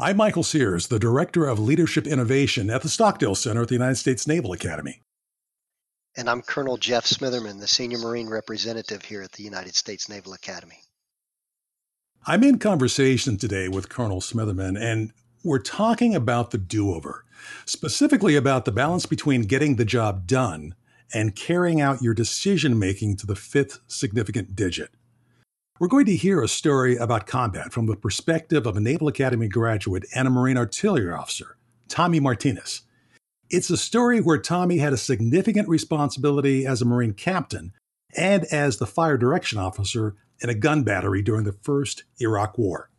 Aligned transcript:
I'm 0.00 0.16
Michael 0.16 0.44
Sears, 0.44 0.86
the 0.86 1.00
Director 1.00 1.44
of 1.44 1.58
Leadership 1.58 2.06
Innovation 2.06 2.70
at 2.70 2.82
the 2.82 2.88
Stockdale 2.88 3.34
Center 3.34 3.62
at 3.62 3.68
the 3.68 3.74
United 3.74 3.96
States 3.96 4.28
Naval 4.28 4.52
Academy. 4.52 5.00
And 6.16 6.30
I'm 6.30 6.40
Colonel 6.40 6.76
Jeff 6.76 7.04
Smitherman, 7.04 7.58
the 7.58 7.66
Senior 7.66 7.98
Marine 7.98 8.28
Representative 8.28 9.02
here 9.04 9.22
at 9.22 9.32
the 9.32 9.42
United 9.42 9.74
States 9.74 10.08
Naval 10.08 10.34
Academy. 10.34 10.78
I'm 12.28 12.44
in 12.44 12.60
conversation 12.60 13.38
today 13.38 13.66
with 13.66 13.88
Colonel 13.88 14.20
Smitherman, 14.20 14.80
and 14.80 15.12
we're 15.42 15.58
talking 15.58 16.14
about 16.14 16.52
the 16.52 16.58
do 16.58 16.94
over, 16.94 17.24
specifically 17.64 18.36
about 18.36 18.66
the 18.66 18.72
balance 18.72 19.04
between 19.04 19.42
getting 19.42 19.76
the 19.76 19.84
job 19.84 20.28
done 20.28 20.76
and 21.12 21.34
carrying 21.34 21.80
out 21.80 22.02
your 22.02 22.14
decision 22.14 22.78
making 22.78 23.16
to 23.16 23.26
the 23.26 23.34
fifth 23.34 23.80
significant 23.88 24.54
digit. 24.54 24.90
We're 25.80 25.86
going 25.86 26.06
to 26.06 26.16
hear 26.16 26.42
a 26.42 26.48
story 26.48 26.96
about 26.96 27.28
combat 27.28 27.72
from 27.72 27.86
the 27.86 27.94
perspective 27.94 28.66
of 28.66 28.76
a 28.76 28.80
Naval 28.80 29.06
Academy 29.06 29.46
graduate 29.46 30.04
and 30.12 30.26
a 30.26 30.30
Marine 30.30 30.56
artillery 30.56 31.12
officer, 31.12 31.56
Tommy 31.88 32.18
Martinez. 32.18 32.82
It's 33.48 33.70
a 33.70 33.76
story 33.76 34.20
where 34.20 34.38
Tommy 34.38 34.78
had 34.78 34.92
a 34.92 34.96
significant 34.96 35.68
responsibility 35.68 36.66
as 36.66 36.82
a 36.82 36.84
Marine 36.84 37.12
captain 37.12 37.72
and 38.16 38.44
as 38.46 38.78
the 38.78 38.88
fire 38.88 39.16
direction 39.16 39.60
officer 39.60 40.16
in 40.40 40.50
a 40.50 40.54
gun 40.54 40.82
battery 40.82 41.22
during 41.22 41.44
the 41.44 41.56
first 41.62 42.02
Iraq 42.18 42.58
War. 42.58 42.90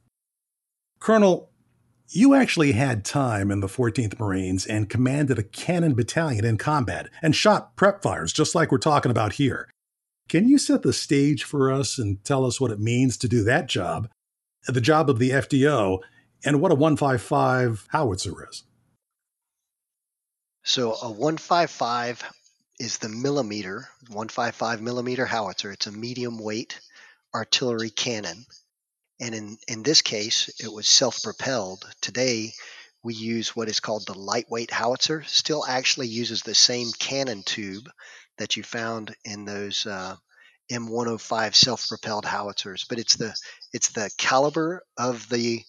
Colonel, 1.02 1.50
you 2.08 2.34
actually 2.34 2.72
had 2.72 3.04
time 3.04 3.52
in 3.52 3.60
the 3.60 3.68
14th 3.68 4.18
Marines 4.18 4.66
and 4.66 4.90
commanded 4.90 5.38
a 5.38 5.44
cannon 5.44 5.96
battalion 5.96 6.46
in 6.46 6.58
combat 6.58 7.10
and 7.22 7.36
shot 7.36 7.76
prep 7.76 8.02
fires, 8.02 8.32
just 8.32 8.56
like 8.56 8.72
we're 8.72 8.78
talking 8.78 9.12
about 9.12 9.34
here. 9.34 9.68
Can 10.30 10.48
you 10.48 10.60
set 10.60 10.84
the 10.84 10.94
stage 10.94 11.44
for 11.44 11.72
us 11.72 11.98
and 11.98 12.24
tell 12.24 12.46
us 12.46 12.62
what 12.62 12.70
it 12.70 12.80
means 12.80 13.18
to 13.18 13.28
do 13.28 13.44
that 13.46 13.68
job, 13.68 14.08
the 14.68 14.80
job 14.80 15.10
of 15.10 15.18
the 15.18 15.32
FDO, 15.32 16.00
and 16.46 16.62
what 16.62 16.72
a 16.72 16.76
155 16.76 17.88
howitzer 17.90 18.48
is? 18.48 18.64
So, 20.64 20.94
a 21.02 21.10
155 21.10 22.24
is 22.80 23.00
the 23.00 23.10
millimeter, 23.10 23.90
155 24.08 24.82
millimeter 24.82 25.26
howitzer. 25.26 25.72
It's 25.72 25.88
a 25.88 25.92
medium 25.92 26.38
weight 26.38 26.80
artillery 27.34 27.90
cannon. 27.90 28.46
And 29.20 29.34
in, 29.34 29.58
in 29.68 29.82
this 29.82 30.04
case, 30.04 30.50
it 30.64 30.72
was 30.72 30.88
self 30.88 31.24
propelled. 31.24 31.84
Today, 32.02 32.54
we 33.04 33.16
use 33.16 33.56
what 33.56 33.68
is 33.68 33.80
called 33.80 34.06
the 34.06 34.14
lightweight 34.18 34.70
howitzer, 34.70 35.24
still 35.24 35.66
actually 35.66 36.08
uses 36.08 36.44
the 36.44 36.54
same 36.54 36.92
cannon 37.00 37.42
tube 37.42 37.90
that 38.38 38.58
you 38.58 38.64
found 38.64 39.16
in 39.26 39.46
those 39.46 39.86
uh, 39.86 40.16
M105 40.72 41.56
self-propelled 41.56 42.26
howitzers, 42.26 42.86
but 42.88 43.00
it's 43.00 43.16
the 43.16 43.34
it's 43.74 43.90
the 43.90 44.10
caliber 44.18 44.84
of 44.98 45.28
the 45.30 45.64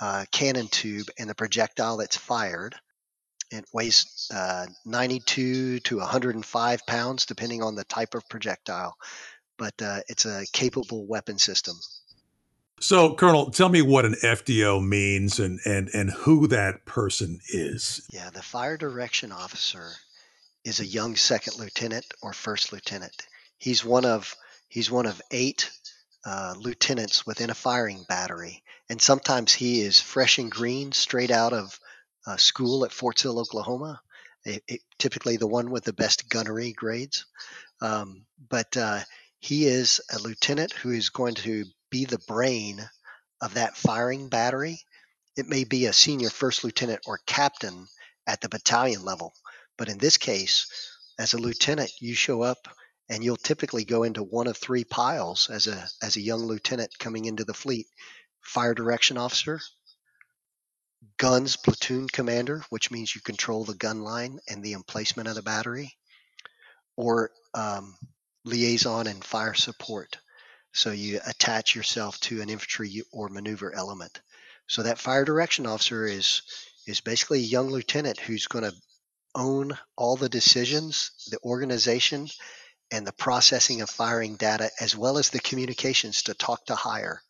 uh, 0.00 0.24
cannon 0.30 0.68
tube 0.68 1.08
and 1.18 1.28
the 1.28 1.34
projectile 1.34 1.96
that's 1.96 2.16
fired. 2.16 2.74
It 3.50 3.64
weighs 3.72 4.30
uh, 4.34 4.66
92 4.84 5.80
to 5.80 5.96
105 5.98 6.86
pounds, 6.86 7.26
depending 7.26 7.62
on 7.62 7.74
the 7.74 7.84
type 7.84 8.14
of 8.14 8.28
projectile, 8.28 8.94
but 9.56 9.74
uh, 9.80 10.00
it's 10.08 10.26
a 10.26 10.44
capable 10.52 11.06
weapon 11.06 11.38
system. 11.38 11.76
So, 12.80 13.14
Colonel, 13.14 13.50
tell 13.50 13.70
me 13.70 13.82
what 13.82 14.04
an 14.04 14.14
FDO 14.22 14.86
means 14.86 15.40
and, 15.40 15.58
and, 15.64 15.88
and 15.92 16.10
who 16.10 16.46
that 16.46 16.84
person 16.84 17.40
is. 17.48 18.06
Yeah, 18.12 18.30
the 18.30 18.42
fire 18.42 18.76
direction 18.76 19.32
officer 19.32 19.90
is 20.64 20.78
a 20.78 20.86
young 20.86 21.16
second 21.16 21.58
lieutenant 21.58 22.06
or 22.22 22.32
first 22.32 22.72
lieutenant. 22.72 23.26
He's 23.58 23.84
one 23.84 24.04
of 24.04 24.34
he's 24.68 24.90
one 24.90 25.06
of 25.06 25.20
eight 25.30 25.70
uh, 26.24 26.54
lieutenants 26.58 27.26
within 27.26 27.50
a 27.50 27.54
firing 27.54 28.04
battery, 28.08 28.62
and 28.88 29.00
sometimes 29.00 29.52
he 29.52 29.80
is 29.80 30.00
fresh 30.00 30.38
and 30.38 30.50
green, 30.50 30.92
straight 30.92 31.30
out 31.30 31.52
of 31.52 31.78
uh, 32.26 32.36
school 32.36 32.84
at 32.84 32.92
Fort 32.92 33.18
Sill, 33.18 33.38
Oklahoma. 33.38 34.00
It, 34.44 34.62
it, 34.68 34.80
typically, 34.98 35.36
the 35.36 35.46
one 35.46 35.70
with 35.70 35.84
the 35.84 35.92
best 35.92 36.28
gunnery 36.28 36.72
grades. 36.72 37.26
Um, 37.80 38.26
but 38.48 38.76
uh, 38.76 39.00
he 39.40 39.66
is 39.66 40.00
a 40.12 40.18
lieutenant 40.18 40.72
who 40.72 40.90
is 40.90 41.10
going 41.10 41.34
to 41.36 41.64
be 41.90 42.04
the 42.04 42.22
brain 42.26 42.88
of 43.40 43.54
that 43.54 43.76
firing 43.76 44.28
battery. 44.28 44.80
It 45.36 45.48
may 45.48 45.64
be 45.64 45.86
a 45.86 45.92
senior 45.92 46.30
first 46.30 46.64
lieutenant 46.64 47.00
or 47.06 47.20
captain 47.26 47.86
at 48.26 48.40
the 48.40 48.48
battalion 48.48 49.04
level, 49.04 49.34
but 49.76 49.88
in 49.88 49.98
this 49.98 50.16
case, 50.16 50.66
as 51.18 51.32
a 51.32 51.38
lieutenant, 51.38 51.90
you 52.00 52.14
show 52.14 52.42
up 52.42 52.68
and 53.08 53.24
you'll 53.24 53.36
typically 53.36 53.84
go 53.84 54.02
into 54.02 54.22
one 54.22 54.46
of 54.46 54.56
three 54.56 54.84
piles 54.84 55.48
as 55.50 55.66
a 55.66 55.88
as 56.02 56.16
a 56.16 56.20
young 56.20 56.40
lieutenant 56.40 56.98
coming 56.98 57.24
into 57.24 57.44
the 57.44 57.54
fleet: 57.54 57.86
fire 58.40 58.74
direction 58.74 59.16
officer, 59.16 59.60
guns 61.16 61.56
platoon 61.56 62.08
commander, 62.08 62.64
which 62.70 62.90
means 62.90 63.14
you 63.14 63.20
control 63.20 63.64
the 63.64 63.74
gun 63.74 64.02
line 64.02 64.38
and 64.48 64.62
the 64.62 64.74
emplacement 64.74 65.28
of 65.28 65.34
the 65.34 65.42
battery, 65.42 65.96
or 66.96 67.30
um, 67.54 67.96
liaison 68.44 69.06
and 69.06 69.24
fire 69.24 69.54
support. 69.54 70.16
So 70.72 70.90
you 70.90 71.20
attach 71.26 71.74
yourself 71.74 72.20
to 72.20 72.42
an 72.42 72.50
infantry 72.50 73.02
or 73.12 73.28
maneuver 73.28 73.74
element. 73.74 74.20
So 74.66 74.82
that 74.82 74.98
fire 74.98 75.24
direction 75.24 75.66
officer 75.66 76.06
is 76.06 76.42
is 76.86 77.00
basically 77.00 77.40
a 77.40 77.52
young 77.54 77.68
lieutenant 77.68 78.18
who's 78.18 78.46
going 78.46 78.64
to 78.64 78.76
own 79.34 79.76
all 79.96 80.16
the 80.16 80.28
decisions, 80.28 81.10
the 81.30 81.38
organization, 81.44 82.28
and 82.90 83.06
the 83.06 83.12
processing 83.12 83.80
of 83.80 83.90
firing 83.90 84.36
data, 84.36 84.70
as 84.80 84.96
well 84.96 85.18
as 85.18 85.30
the 85.30 85.40
communications 85.40 86.22
to 86.22 86.34
talk 86.34 86.64
to 86.66 86.74
higher 86.74 87.20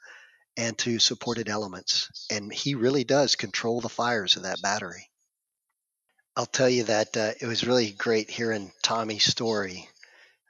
and 0.56 0.76
to 0.78 0.98
supported 0.98 1.48
elements. 1.48 2.26
And 2.30 2.52
he 2.52 2.74
really 2.74 3.04
does 3.04 3.36
control 3.36 3.80
the 3.80 3.88
fires 3.88 4.36
of 4.36 4.42
that 4.42 4.62
battery. 4.62 5.08
I'll 6.36 6.46
tell 6.46 6.68
you 6.68 6.84
that 6.84 7.16
uh, 7.16 7.32
it 7.40 7.46
was 7.46 7.66
really 7.66 7.90
great 7.90 8.30
hearing 8.30 8.72
Tommy's 8.82 9.24
story. 9.24 9.88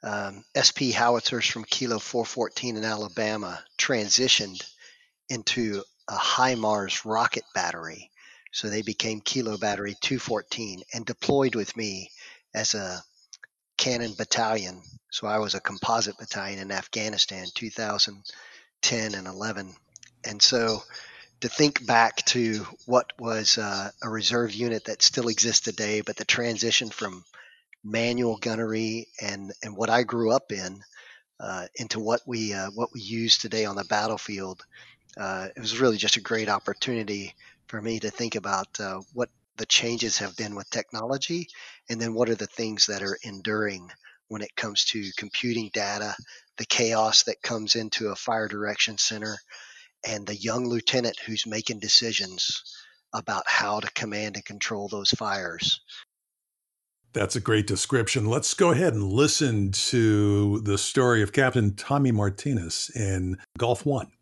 Um, 0.03 0.45
SP 0.53 0.93
howitzers 0.95 1.47
from 1.47 1.65
Kilo 1.65 1.99
414 1.99 2.77
in 2.77 2.85
Alabama 2.85 3.63
transitioned 3.79 4.63
into 5.29 5.83
a 6.09 6.17
HIMARS 6.17 7.05
rocket 7.05 7.45
battery. 7.55 8.11
So 8.53 8.69
they 8.69 8.83
became 8.83 9.21
Kilo 9.21 9.57
Battery 9.57 9.95
214 10.01 10.83
and 10.95 11.05
deployed 11.05 11.55
with 11.55 11.77
me 11.77 12.11
as 12.55 12.75
a 12.75 13.03
Cannon 13.78 14.12
Battalion. 14.12 14.83
So 15.11 15.27
I 15.27 15.39
was 15.39 15.55
a 15.55 15.61
composite 15.61 16.19
battalion 16.19 16.59
in 16.59 16.71
Afghanistan 16.71 17.47
2010 17.55 19.15
and 19.15 19.27
11. 19.27 19.75
And 20.25 20.43
so 20.43 20.83
to 21.41 21.49
think 21.49 21.87
back 21.87 22.17
to 22.27 22.67
what 22.84 23.12
was 23.19 23.56
uh, 23.56 23.91
a 24.03 24.09
reserve 24.09 24.53
unit 24.53 24.84
that 24.84 25.00
still 25.00 25.28
exists 25.28 25.62
today, 25.62 26.03
but 26.03 26.17
the 26.17 26.25
transition 26.25 26.91
from 26.91 27.25
manual 27.83 28.37
gunnery 28.37 29.06
and, 29.22 29.53
and 29.62 29.77
what 29.77 29.88
I 29.88 30.03
grew 30.03 30.33
up 30.33 30.53
in 30.53 30.83
uh, 31.41 31.67
into 31.77 32.00
what 32.00 32.21
we 32.27 32.53
uh, 32.53 32.71
what 32.75 32.93
we 32.93 33.00
use 33.00 33.38
today 33.38 33.65
on 33.65 33.77
the 33.77 33.84
battlefield, 33.84 34.67
uh, 35.17 35.49
it 35.55 35.61
was 35.61 35.78
really 35.78 35.97
just 35.97 36.17
a 36.17 36.21
great 36.21 36.49
opportunity 36.49 37.34
for 37.69 37.81
me 37.81 38.00
to 38.00 38.11
think 38.11 38.34
about 38.34 38.81
uh, 38.81 39.00
what 39.12 39.31
the 39.59 39.67
changes 39.67 40.19
have 40.19 40.37
been 40.37 40.55
with 40.55 40.71
technology, 40.71 41.49
and 41.91 42.01
then 42.01 42.15
what 42.15 42.29
are 42.29 42.35
the 42.35 42.47
things 42.47 42.87
that 42.87 43.03
are 43.03 43.19
enduring 43.23 43.91
when 44.29 44.43
it 44.43 44.55
comes 44.57 44.85
to 44.85 45.11
computing 45.17 45.71
data, 45.73 46.15
the 46.57 46.67
chaos 46.67 47.25
that 47.25 47.43
comes 47.43 47.75
into 47.75 48.09
a 48.09 48.17
fire 48.17 48.49
direction 48.49 48.97
center, 48.99 49.37
and 50.07 50.27
the 50.27 50.37
young 50.37 50.67
lieutenant 50.67 51.19
who's 51.21 51.47
making 51.47 51.81
decisions 51.81 52.63
about 53.13 53.45
how 53.47 53.81
to 53.81 53.91
command 53.93 54.37
and 54.37 54.45
control 54.45 54.89
those 54.89 55.11
fires. 55.11 55.81
That's 57.15 57.37
a 57.37 57.41
great 57.41 57.67
description. 57.67 58.27
Let's 58.27 58.53
go 58.55 58.71
ahead 58.71 58.93
and 58.93 59.03
listen 59.03 59.73
to 59.73 60.61
the 60.61 60.77
story 60.77 61.23
of 61.23 61.33
Captain 61.33 61.75
Tommy 61.75 62.13
Martinez 62.13 62.91
in 62.95 63.39
Gulf 63.57 63.87
One. 63.87 64.13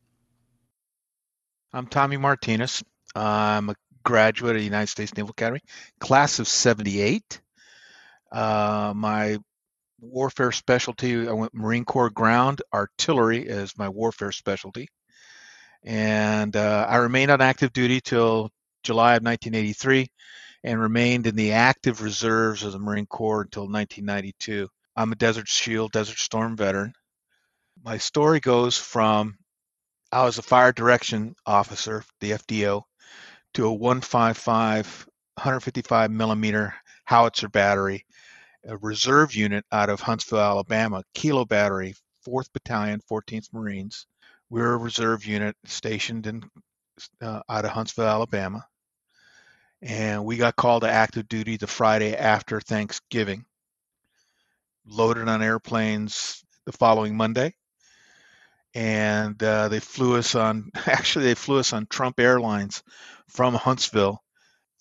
I'm 1.73 1.89
Tommy 1.89 2.17
Martinez. 2.17 2.83
I'm 3.15 3.71
a 3.71 3.75
graduate 4.07 4.55
of 4.55 4.61
the 4.61 4.65
United 4.65 4.87
States 4.87 5.15
Naval 5.17 5.33
Academy, 5.33 5.61
class 5.99 6.39
of 6.39 6.47
78. 6.47 7.41
Uh, 8.31 8.93
my 8.95 9.39
warfare 10.01 10.53
specialty, 10.53 11.29
I 11.29 11.33
went 11.33 11.53
Marine 11.53 11.85
Corps 11.85 12.11
ground 12.11 12.63
artillery 12.73 13.49
as 13.49 13.77
my 13.77 13.89
warfare 13.89 14.33
specialty. 14.33 14.89
And 15.83 16.55
uh, 16.57 16.87
I 16.89 16.97
remained 16.99 17.33
on 17.33 17.41
active 17.41 17.73
duty 17.73 18.01
till 18.01 18.51
July 18.85 19.17
of 19.17 19.25
1983 19.25 20.07
and 20.63 20.81
remained 20.81 21.27
in 21.27 21.35
the 21.35 21.53
active 21.53 22.01
reserves 22.01 22.63
of 22.63 22.73
the 22.73 22.79
Marine 22.79 23.07
Corps 23.07 23.43
until 23.43 23.65
1992. 23.65 24.69
I'm 24.95 25.13
a 25.13 25.17
Desert 25.17 25.49
Shield, 25.49 25.93
Desert 25.93 26.19
Storm 26.19 26.57
veteran. 26.57 26.93
My 27.85 27.99
story 27.99 28.41
goes 28.41 28.79
from 28.79 29.37
I 30.13 30.25
was 30.25 30.39
a 30.39 30.43
fire 30.43 30.73
direction 30.73 31.35
officer, 31.45 32.05
the 32.21 32.31
FDO, 32.31 32.83
to 33.57 33.67
a 33.67 33.73
155 33.73 35.07
155 35.37 36.11
millimeter 36.11 36.75
howitzer 37.07 37.49
battery, 37.49 38.05
a 38.67 38.77
reserve 38.77 39.35
unit 39.35 39.65
out 39.73 39.89
of 39.89 40.01
Huntsville, 40.01 40.41
Alabama, 40.41 41.03
Kilo 41.15 41.47
Battery, 41.47 41.95
4th 42.27 42.53
Battalion, 42.53 43.01
14th 43.11 43.53
Marines. 43.55 44.07
We're 44.51 44.75
a 44.75 44.77
reserve 44.77 45.25
unit 45.25 45.57
stationed 45.65 46.27
in 46.27 46.43
uh, 47.23 47.41
out 47.49 47.65
of 47.65 47.71
Huntsville, 47.71 48.07
Alabama. 48.07 48.67
And 49.81 50.27
we 50.27 50.37
got 50.37 50.57
called 50.57 50.83
to 50.83 50.91
active 50.91 51.27
duty 51.27 51.57
the 51.57 51.67
Friday 51.67 52.15
after 52.15 52.61
Thanksgiving, 52.61 53.47
loaded 54.87 55.29
on 55.29 55.43
airplanes 55.43 56.45
the 56.67 56.73
following 56.73 57.17
Monday. 57.17 57.55
And 58.75 59.43
uh, 59.43 59.69
they 59.69 59.81
flew 59.81 60.17
us 60.17 60.35
on, 60.35 60.71
actually, 60.87 61.25
they 61.25 61.35
flew 61.35 61.59
us 61.59 61.73
on 61.73 61.87
Trump 61.87 62.21
Airlines 62.21 62.83
from 63.29 63.55
Huntsville, 63.55 64.21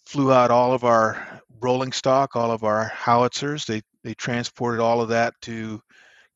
flew 0.05 0.31
out 0.31 0.51
all 0.51 0.73
of 0.73 0.83
our 0.83 1.41
rolling 1.61 1.91
stock, 1.91 2.35
all 2.35 2.51
of 2.51 2.63
our 2.63 2.85
howitzers. 2.85 3.65
They, 3.65 3.81
they 4.03 4.13
transported 4.13 4.79
all 4.79 5.01
of 5.01 5.09
that 5.09 5.33
to 5.43 5.81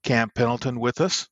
Camp 0.03 0.33
Pendleton 0.33 0.79
with 0.79 1.01
us. 1.01 1.27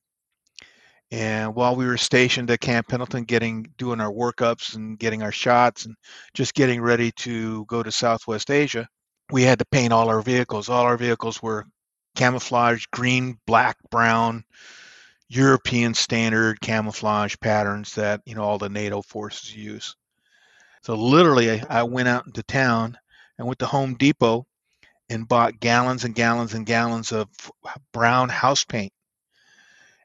And 1.10 1.54
while 1.54 1.74
we 1.74 1.86
were 1.86 1.96
stationed 1.96 2.50
at 2.50 2.60
Camp 2.60 2.88
Pendleton, 2.88 3.24
getting 3.24 3.72
doing 3.78 4.00
our 4.00 4.12
workups 4.12 4.74
and 4.74 4.98
getting 4.98 5.22
our 5.22 5.32
shots 5.32 5.86
and 5.86 5.94
just 6.34 6.54
getting 6.54 6.82
ready 6.82 7.12
to 7.12 7.64
go 7.64 7.82
to 7.82 7.90
Southwest 7.90 8.50
Asia, 8.50 8.86
we 9.32 9.42
had 9.42 9.58
to 9.58 9.64
paint 9.70 9.92
all 9.92 10.08
our 10.08 10.20
vehicles. 10.20 10.68
All 10.68 10.84
our 10.84 10.98
vehicles 10.98 11.42
were 11.42 11.64
camouflage, 12.14 12.84
green, 12.92 13.38
black, 13.46 13.76
brown, 13.90 14.44
European 15.28 15.94
standard 15.94 16.60
camouflage 16.60 17.36
patterns 17.40 17.94
that 17.94 18.20
you 18.26 18.34
know 18.34 18.42
all 18.42 18.58
the 18.58 18.68
NATO 18.68 19.02
forces 19.02 19.54
use. 19.54 19.94
So 20.82 20.94
literally, 20.94 21.60
I 21.62 21.82
went 21.82 22.08
out 22.08 22.26
into 22.26 22.42
town 22.42 22.98
and 23.36 23.46
went 23.46 23.58
to 23.60 23.66
Home 23.66 23.94
Depot 23.94 24.46
and 25.08 25.28
bought 25.28 25.60
gallons 25.60 26.04
and 26.04 26.14
gallons 26.14 26.54
and 26.54 26.66
gallons 26.66 27.12
of 27.12 27.28
brown 27.92 28.28
house 28.28 28.64
paint 28.64 28.92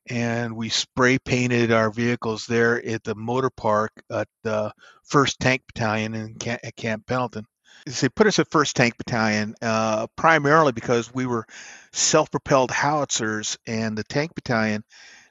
and 0.08 0.56
we 0.56 0.70
spray 0.70 1.18
painted 1.18 1.72
our 1.72 1.90
vehicles 1.90 2.46
there 2.46 2.84
at 2.86 3.04
the 3.04 3.16
motor 3.16 3.50
park 3.50 3.92
at 4.12 4.28
the 4.44 4.74
First 5.04 5.40
Tank 5.40 5.64
Battalion 5.68 6.14
in 6.14 6.36
Camp, 6.36 6.60
at 6.64 6.76
Camp 6.76 7.06
Pendleton. 7.06 7.46
They 7.86 8.10
put 8.10 8.28
us 8.28 8.40
at 8.40 8.52
First 8.52 8.76
Tank 8.76 8.98
Battalion 8.98 9.56
uh, 9.62 10.08
primarily 10.16 10.72
because 10.72 11.14
we 11.14 11.26
were 11.26 11.46
self-propelled 11.92 12.72
howitzers, 12.72 13.58
and 13.68 13.98
the 13.98 14.04
Tank 14.04 14.36
Battalion 14.36 14.84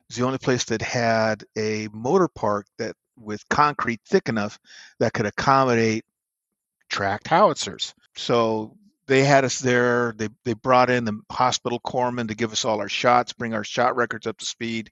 was 0.09 0.17
the 0.17 0.25
only 0.25 0.39
place 0.39 0.65
that 0.65 0.83
had 0.83 1.45
a 1.57 1.89
motor 1.93 2.29
park 2.29 2.67
that 2.79 2.95
with 3.23 3.49
concrete 3.49 4.01
thick 4.07 4.29
enough 4.29 4.59
that 4.99 5.13
could 5.13 5.27
accommodate 5.27 6.05
tracked 6.89 7.29
howitzers. 7.29 7.95
So 8.17 8.77
they 9.07 9.25
had 9.25 9.45
us 9.45 9.59
there. 9.59 10.15
They 10.17 10.29
they 10.45 10.55
brought 10.55 10.91
in 10.91 11.05
the 11.05 11.21
hospital 11.31 11.81
corpsman 11.81 12.29
to 12.29 12.35
give 12.35 12.53
us 12.53 12.65
all 12.65 12.81
our 12.81 12.89
shots, 12.89 13.33
bring 13.33 13.55
our 13.55 13.65
shot 13.65 13.97
records 13.97 14.27
up 14.27 14.39
to 14.39 14.45
speed. 14.45 14.91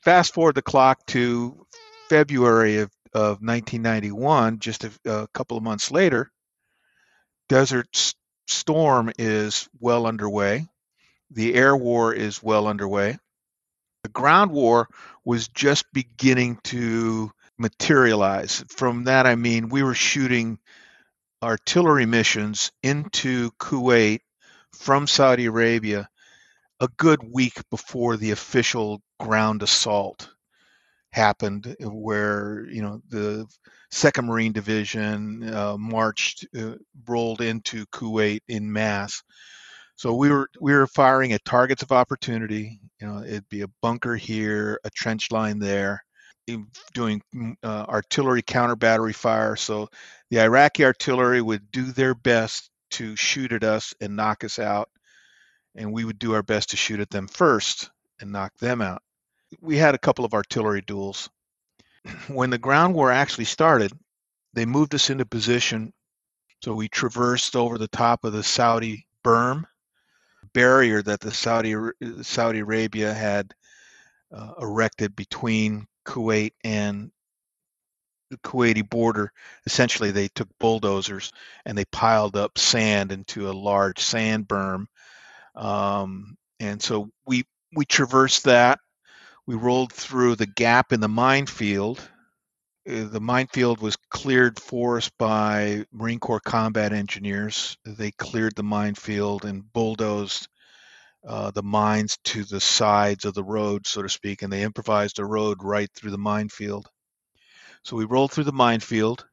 Fast 0.00 0.34
forward 0.34 0.56
the 0.56 0.62
clock 0.62 1.06
to 1.06 1.66
February 2.08 2.78
of, 2.78 2.90
of 3.14 3.40
1991, 3.40 4.58
just 4.58 4.84
a, 4.84 4.90
a 5.04 5.28
couple 5.28 5.56
of 5.56 5.62
months 5.62 5.90
later. 5.90 6.30
Desert 7.48 8.14
Storm 8.48 9.12
is 9.18 9.68
well 9.80 10.06
underway. 10.06 10.66
The 11.30 11.54
air 11.54 11.76
war 11.76 12.12
is 12.12 12.42
well 12.42 12.66
underway. 12.66 13.18
The 14.02 14.08
ground 14.08 14.50
war 14.50 14.88
was 15.24 15.48
just 15.48 15.84
beginning 15.92 16.58
to 16.64 17.30
materialize. 17.58 18.64
From 18.68 19.04
that, 19.04 19.26
I 19.26 19.34
mean, 19.36 19.68
we 19.68 19.82
were 19.82 19.94
shooting 19.94 20.58
artillery 21.42 22.06
missions 22.06 22.70
into 22.82 23.50
Kuwait 23.52 24.20
from 24.72 25.06
Saudi 25.06 25.46
Arabia 25.46 26.08
a 26.80 26.88
good 26.96 27.20
week 27.22 27.58
before 27.70 28.16
the 28.16 28.32
official 28.32 29.00
ground 29.20 29.62
assault 29.62 30.28
happened, 31.10 31.76
where 31.80 32.66
you 32.70 32.82
know 32.82 33.00
the 33.08 33.46
Second 33.90 34.26
Marine 34.26 34.52
Division 34.52 35.54
uh, 35.54 35.76
marched, 35.76 36.46
uh, 36.58 36.74
rolled 37.06 37.40
into 37.40 37.86
Kuwait 37.86 38.40
in 38.48 38.72
mass. 38.72 39.22
So 39.94 40.14
we 40.14 40.30
were 40.30 40.48
we 40.60 40.72
were 40.72 40.86
firing 40.86 41.32
at 41.32 41.44
targets 41.44 41.82
of 41.82 41.92
opportunity. 41.92 42.80
You 43.00 43.06
know, 43.06 43.22
it'd 43.22 43.48
be 43.48 43.60
a 43.60 43.70
bunker 43.80 44.16
here, 44.16 44.80
a 44.84 44.90
trench 44.90 45.30
line 45.30 45.58
there, 45.58 46.02
doing 46.92 47.22
mm, 47.34 47.54
uh, 47.62 47.86
artillery 47.88 48.42
counter 48.42 48.76
battery 48.76 49.12
fire. 49.12 49.56
So 49.56 49.88
the 50.30 50.40
Iraqi 50.40 50.84
artillery 50.84 51.40
would 51.40 51.70
do 51.70 51.92
their 51.92 52.14
best 52.14 52.70
to 52.92 53.16
shoot 53.16 53.52
at 53.52 53.64
us 53.64 53.94
and 54.00 54.16
knock 54.16 54.44
us 54.44 54.58
out, 54.58 54.90
and 55.74 55.92
we 55.92 56.04
would 56.04 56.18
do 56.18 56.34
our 56.34 56.42
best 56.42 56.70
to 56.70 56.76
shoot 56.76 57.00
at 57.00 57.10
them 57.10 57.28
first 57.28 57.90
and 58.20 58.32
knock 58.32 58.56
them 58.58 58.80
out. 58.80 59.02
We 59.60 59.76
had 59.76 59.94
a 59.94 59.98
couple 59.98 60.24
of 60.24 60.34
artillery 60.34 60.82
duels. 60.82 61.28
When 62.28 62.50
the 62.50 62.58
ground 62.58 62.94
war 62.94 63.10
actually 63.10 63.44
started, 63.44 63.92
they 64.54 64.66
moved 64.66 64.94
us 64.94 65.10
into 65.10 65.24
position. 65.24 65.92
So 66.62 66.74
we 66.74 66.88
traversed 66.88 67.56
over 67.56 67.78
the 67.78 67.88
top 67.88 68.24
of 68.24 68.32
the 68.32 68.42
Saudi 68.42 69.06
berm 69.24 69.64
barrier 70.52 71.02
that 71.02 71.20
the 71.20 71.32
Saudi 71.32 71.74
Saudi 72.22 72.58
Arabia 72.58 73.12
had 73.14 73.54
uh, 74.32 74.52
erected 74.60 75.16
between 75.16 75.86
Kuwait 76.04 76.52
and 76.64 77.10
the 78.30 78.38
Kuwaiti 78.38 78.88
border, 78.88 79.32
essentially 79.66 80.10
they 80.10 80.28
took 80.28 80.48
bulldozers 80.58 81.32
and 81.66 81.76
they 81.76 81.84
piled 81.86 82.36
up 82.36 82.58
sand 82.58 83.12
into 83.12 83.50
a 83.50 83.52
large 83.52 84.00
sand 84.00 84.48
berm. 84.48 84.86
Um, 85.54 86.36
and 86.58 86.80
so 86.80 87.10
we 87.26 87.44
we 87.74 87.84
traversed 87.84 88.44
that. 88.44 88.80
We 89.46 89.54
rolled 89.54 89.92
through 89.92 90.36
the 90.36 90.46
gap 90.46 90.92
in 90.92 91.00
the 91.00 91.08
minefield. 91.08 92.00
Uh, 92.88 93.04
the 93.04 93.20
minefield 93.20 93.80
was 93.80 93.96
cleared 94.10 94.58
for 94.58 94.96
us 94.96 95.10
by 95.18 95.84
Marine 95.92 96.20
Corps 96.20 96.40
combat 96.40 96.92
engineers. 96.92 97.76
They 97.84 98.12
cleared 98.12 98.54
the 98.56 98.62
minefield 98.62 99.44
and 99.44 99.70
bulldozed 99.72 100.48
uh, 101.26 101.50
the 101.52 101.62
mines 101.62 102.18
to 102.24 102.44
the 102.44 102.60
sides 102.60 103.24
of 103.24 103.34
the 103.34 103.44
road, 103.44 103.86
so 103.86 104.02
to 104.02 104.08
speak, 104.08 104.42
and 104.42 104.52
they 104.52 104.62
improvised 104.62 105.18
a 105.18 105.24
road 105.24 105.58
right 105.62 105.88
through 105.94 106.10
the 106.10 106.18
minefield. 106.18 106.88
So 107.84 107.96
we 107.96 108.04
rolled 108.04 108.32
through 108.32 108.44
the 108.44 108.52
minefield 108.52 109.24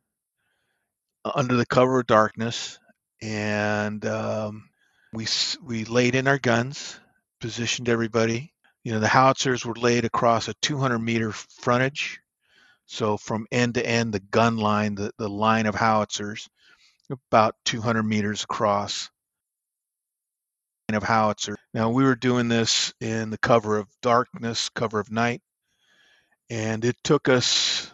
under 1.24 1.56
the 1.56 1.66
cover 1.66 2.00
of 2.00 2.08
darkness, 2.08 2.80
and 3.22 4.06
um, 4.06 4.70
we 5.14 5.28
we 5.64 5.86
laid 5.86 6.16
in 6.16 6.28
our 6.28 6.40
guns, 6.40 7.00
positioned 7.42 7.90
everybody. 7.90 8.54
You 8.84 8.94
know, 8.94 9.00
the 9.00 9.08
howitzers 9.08 9.66
were 9.66 9.76
laid 9.76 10.06
across 10.06 10.48
a 10.48 10.54
200 10.62 11.00
meter 11.00 11.32
frontage, 11.32 12.20
so 12.86 13.18
from 13.18 13.48
end 13.52 13.76
to 13.76 13.86
end, 13.86 14.14
the 14.14 14.20
gun 14.20 14.58
line, 14.58 14.96
the, 14.96 15.12
the 15.18 15.30
line 15.30 15.66
of 15.66 15.76
howitzers, 15.76 16.50
about 17.10 17.56
200 17.66 18.04
meters 18.04 18.44
across 18.44 19.10
of 20.96 21.04
howitzer. 21.04 21.56
Now 21.74 21.90
we 21.90 22.04
were 22.04 22.16
doing 22.16 22.48
this 22.48 22.94
in 23.00 23.30
the 23.30 23.38
cover 23.38 23.78
of 23.78 23.88
darkness, 24.02 24.70
cover 24.70 25.00
of 25.00 25.12
night, 25.12 25.42
and 26.50 26.84
it 26.86 26.98
took 27.04 27.30
us 27.30 27.92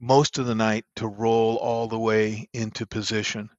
most 0.00 0.38
of 0.38 0.46
the 0.46 0.54
night 0.54 0.84
to 0.96 1.06
roll 1.08 1.56
all 1.56 1.88
the 1.88 1.98
way 1.98 2.48
into 2.52 2.86
position. 2.86 3.50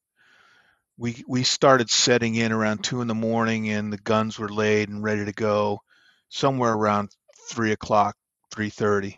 We 0.97 1.23
we 1.27 1.43
started 1.43 1.89
setting 1.89 2.35
in 2.35 2.51
around 2.51 2.83
two 2.83 3.01
in 3.01 3.07
the 3.07 3.15
morning, 3.15 3.69
and 3.69 3.91
the 3.91 3.97
guns 3.97 4.37
were 4.37 4.49
laid 4.49 4.89
and 4.89 5.03
ready 5.03 5.25
to 5.25 5.33
go 5.33 5.81
somewhere 6.29 6.73
around 6.73 7.09
three 7.49 7.71
o'clock, 7.71 8.15
three 8.53 8.69
thirty. 8.69 9.17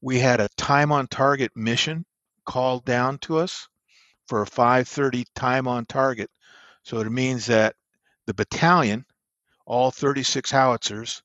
We 0.00 0.18
had 0.18 0.40
a 0.40 0.48
time 0.56 0.92
on 0.92 1.08
target 1.08 1.52
mission 1.56 2.04
called 2.44 2.84
down 2.84 3.18
to 3.18 3.38
us 3.38 3.68
for 4.26 4.42
a 4.42 4.46
5:30 4.46 5.24
time 5.34 5.66
on 5.66 5.86
target. 5.86 6.30
So 6.88 7.00
it 7.00 7.12
means 7.12 7.44
that 7.48 7.76
the 8.24 8.32
battalion, 8.32 9.04
all 9.66 9.90
36 9.90 10.50
howitzers, 10.50 11.22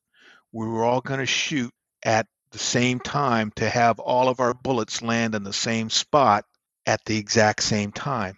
we 0.52 0.68
were 0.68 0.84
all 0.84 1.00
going 1.00 1.20
to 1.20 1.26
shoot 1.26 1.72
at 2.04 2.26
the 2.50 2.58
same 2.58 3.00
time 3.00 3.50
to 3.56 3.70
have 3.70 3.98
all 3.98 4.28
of 4.28 4.40
our 4.40 4.52
bullets 4.52 5.00
land 5.00 5.34
in 5.34 5.42
the 5.42 5.54
same 5.54 5.88
spot 5.88 6.44
at 6.84 7.02
the 7.06 7.16
exact 7.16 7.62
same 7.62 7.92
time. 7.92 8.36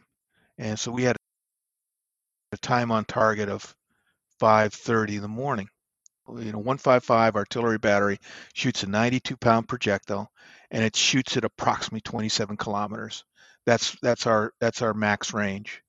And 0.57 0.79
so 0.79 0.93
we 0.93 1.03
had 1.03 1.17
a 2.53 2.57
time 2.59 2.93
on 2.93 3.05
target 3.05 3.49
of 3.49 3.75
5:30 4.41 5.17
in 5.17 5.23
the 5.23 5.27
morning. 5.27 5.69
You 6.29 6.53
know, 6.53 6.59
155 6.59 7.35
artillery 7.35 7.79
battery 7.79 8.21
shoots 8.55 8.85
a 8.85 8.87
92 8.87 9.37
pound 9.37 9.67
projectile, 9.67 10.31
and 10.71 10.85
it 10.85 10.95
shoots 10.95 11.37
at 11.37 11.43
approximately 11.43 12.03
27 12.03 12.57
kilometers. 12.57 13.25
That's 13.65 13.97
that's 14.01 14.29
our 14.29 14.53
that's 14.61 14.81
our 14.81 14.95
max 14.95 15.35
range. 15.35 15.83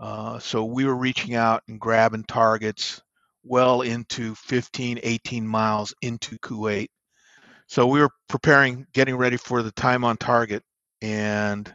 Uh, 0.00 0.38
so 0.38 0.64
we 0.64 0.84
were 0.84 0.96
reaching 0.96 1.34
out 1.34 1.62
and 1.68 1.78
grabbing 1.78 2.24
targets 2.24 3.02
well 3.44 3.82
into 3.82 4.34
15, 4.34 4.98
18 5.02 5.46
miles 5.46 5.94
into 6.02 6.38
Kuwait 6.38 6.88
so 7.70 7.86
we 7.86 8.00
were 8.00 8.10
preparing, 8.28 8.84
getting 8.92 9.14
ready 9.14 9.36
for 9.36 9.62
the 9.62 9.70
time 9.70 10.02
on 10.02 10.16
target, 10.16 10.64
and 11.02 11.72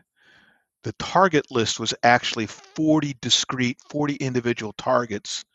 the 0.83 0.91
target 0.99 1.45
list 1.49 1.79
was 1.79 1.93
actually 2.03 2.47
40 2.47 3.15
discrete, 3.21 3.77
40 3.89 4.15
individual 4.15 4.73
targets 4.73 5.45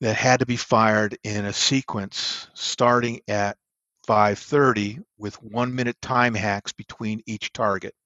that 0.00 0.14
had 0.14 0.38
to 0.38 0.46
be 0.46 0.56
fired 0.56 1.18
in 1.24 1.46
a 1.46 1.52
sequence 1.52 2.46
starting 2.54 3.20
at 3.26 3.56
5:30 4.06 5.02
with 5.18 5.34
one 5.42 5.74
minute 5.74 6.00
time 6.00 6.34
hacks 6.34 6.70
between 6.72 7.22
each 7.26 7.52
target. 7.52 7.96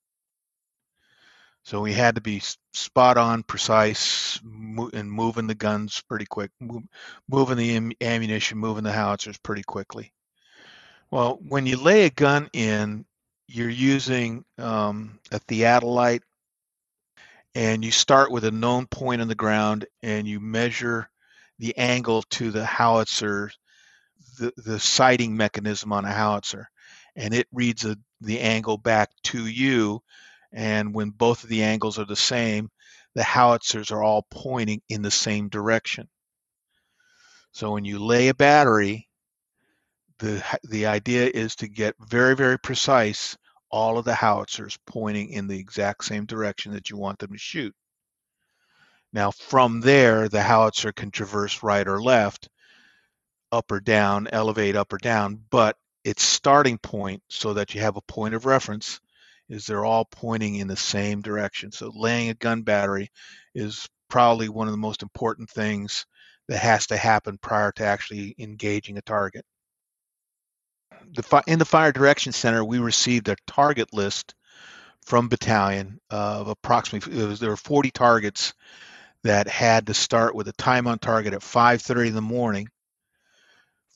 So 1.66 1.80
we 1.80 1.92
had 1.92 2.14
to 2.14 2.20
be 2.20 2.40
spot 2.75 3.16
on, 3.16 3.42
precise, 3.42 4.38
and 4.44 5.11
moving 5.11 5.49
the 5.49 5.54
guns 5.56 6.00
pretty 6.08 6.25
quick, 6.25 6.52
moving 7.28 7.56
the 7.56 7.96
ammunition, 8.00 8.58
moving 8.58 8.85
the 8.85 8.92
howitzers 8.92 9.37
pretty 9.38 9.64
quickly. 9.64 10.12
Well, 11.11 11.40
when 11.49 11.66
you 11.66 11.76
lay 11.76 12.04
a 12.04 12.11
gun 12.11 12.49
in, 12.52 13.04
you're 13.49 13.68
using 13.68 14.44
um, 14.58 15.18
a 15.32 15.40
theodolite, 15.40 16.20
and 17.56 17.85
you 17.85 17.90
start 17.90 18.30
with 18.30 18.44
a 18.44 18.52
known 18.52 18.87
point 18.87 19.20
on 19.20 19.26
the 19.26 19.35
ground, 19.35 19.87
and 20.04 20.28
you 20.28 20.38
measure 20.38 21.11
the 21.58 21.76
angle 21.76 22.23
to 22.30 22.52
the 22.52 22.64
howitzer, 22.64 23.50
the, 24.38 24.52
the 24.56 24.78
sighting 24.78 25.37
mechanism 25.37 25.92
on 25.92 26.04
a 26.04 26.12
howitzer, 26.12 26.68
and 27.16 27.35
it 27.35 27.49
reads 27.52 27.85
a, 27.85 27.96
the 28.20 28.38
angle 28.38 28.78
back 28.78 29.11
to 29.25 29.49
you. 29.49 30.00
And 30.53 30.95
when 30.95 31.11
both 31.11 31.45
of 31.45 31.50
the 31.50 31.62
angles 31.62 31.99
are 31.99 32.05
the 32.05 32.17
same, 32.17 32.71
the 33.15 33.23
howitzers 33.23 33.91
are 33.91 34.03
all 34.03 34.26
pointing 34.31 34.83
in 34.88 35.03
the 35.03 35.11
same 35.11 35.49
direction. 35.49 36.09
So 37.53 37.73
when 37.73 37.85
you 37.85 37.99
lay 37.99 38.29
a 38.29 38.35
battery, 38.35 39.09
the 40.19 40.43
the 40.65 40.87
idea 40.87 41.31
is 41.33 41.57
to 41.57 41.69
get 41.69 41.95
very 42.00 42.35
very 42.35 42.59
precise 42.59 43.37
all 43.71 43.99
of 43.99 44.05
the 44.05 44.15
howitzers 44.15 44.79
pointing 44.87 45.31
in 45.31 45.47
the 45.47 45.59
exact 45.59 46.05
same 46.05 46.25
direction 46.25 46.73
that 46.73 46.88
you 46.88 46.97
want 46.97 47.19
them 47.19 47.33
to 47.33 47.38
shoot 47.38 47.75
now 49.12 49.31
from 49.31 49.81
there 49.81 50.29
the 50.29 50.43
howitzer 50.43 50.93
can 50.93 51.11
traverse 51.11 51.62
right 51.62 51.87
or 51.87 52.03
left 52.03 52.49
up 53.53 53.71
or 53.71 53.81
down 53.81 54.29
elevate 54.33 54.76
up 54.76 54.93
or 54.93 54.99
down 54.99 55.38
but 55.50 55.76
its 56.05 56.23
starting 56.23 56.79
point 56.79 57.23
so 57.29 57.55
that 57.55 57.75
you 57.75 57.81
have 57.81 57.97
a 57.97 58.03
point 58.03 58.35
of 58.35 58.47
reference 58.47 59.00
is 59.49 59.67
they're 59.67 59.85
all 59.85 60.05
pointing 60.05 60.57
in 60.57 60.69
the 60.69 60.76
same 60.76 61.21
direction 61.21 61.71
so 61.73 61.91
laying 61.95 62.31
a 62.31 62.35
gun 62.35 62.62
battery 62.62 63.11
is 63.55 63.88
probably 64.09 64.49
one 64.49 64.69
of 64.69 64.73
the 64.73 64.79
most 64.79 65.03
important 65.03 65.49
things 65.50 66.07
that 66.49 66.59
has 66.59 66.87
to 66.87 66.97
happen 66.97 67.38
prior 67.38 67.73
to 67.73 67.85
actually 67.85 68.35
engaging 68.38 68.99
a 68.99 69.03
target 69.03 69.45
the 71.15 71.43
in 71.47 71.59
the 71.59 71.65
Fire 71.65 71.93
Direction 71.93 72.33
Center, 72.33 72.65
we 72.65 72.79
received 72.79 73.29
a 73.29 73.37
target 73.47 73.93
list 73.93 74.35
from 75.05 75.29
battalion 75.29 76.00
of 76.11 76.49
approximately 76.49 77.25
was, 77.25 77.41
there 77.41 77.50
were 77.50 77.57
40 77.57 77.91
targets 77.91 78.55
that 79.23 79.49
had 79.49 79.87
to 79.87 79.95
start 79.95 80.35
with 80.35 80.49
a 80.49 80.53
time 80.53 80.87
on 80.87 80.99
target 80.99 81.33
at 81.33 81.41
5:30 81.41 82.09
in 82.09 82.15
the 82.15 82.21
morning. 82.21 82.69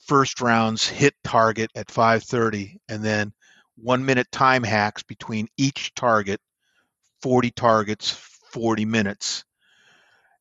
First 0.07 0.41
rounds 0.41 0.87
hit 0.87 1.15
target 1.25 1.71
at 1.75 1.89
5:30, 1.89 2.79
and 2.89 3.05
then 3.05 3.33
one 3.83 4.05
minute 4.05 4.31
time 4.33 4.63
hacks 4.63 5.03
between 5.03 5.49
each 5.57 5.95
target. 5.95 6.41
40 7.23 7.51
targets, 7.51 8.11
40 8.53 8.87
minutes, 8.87 9.45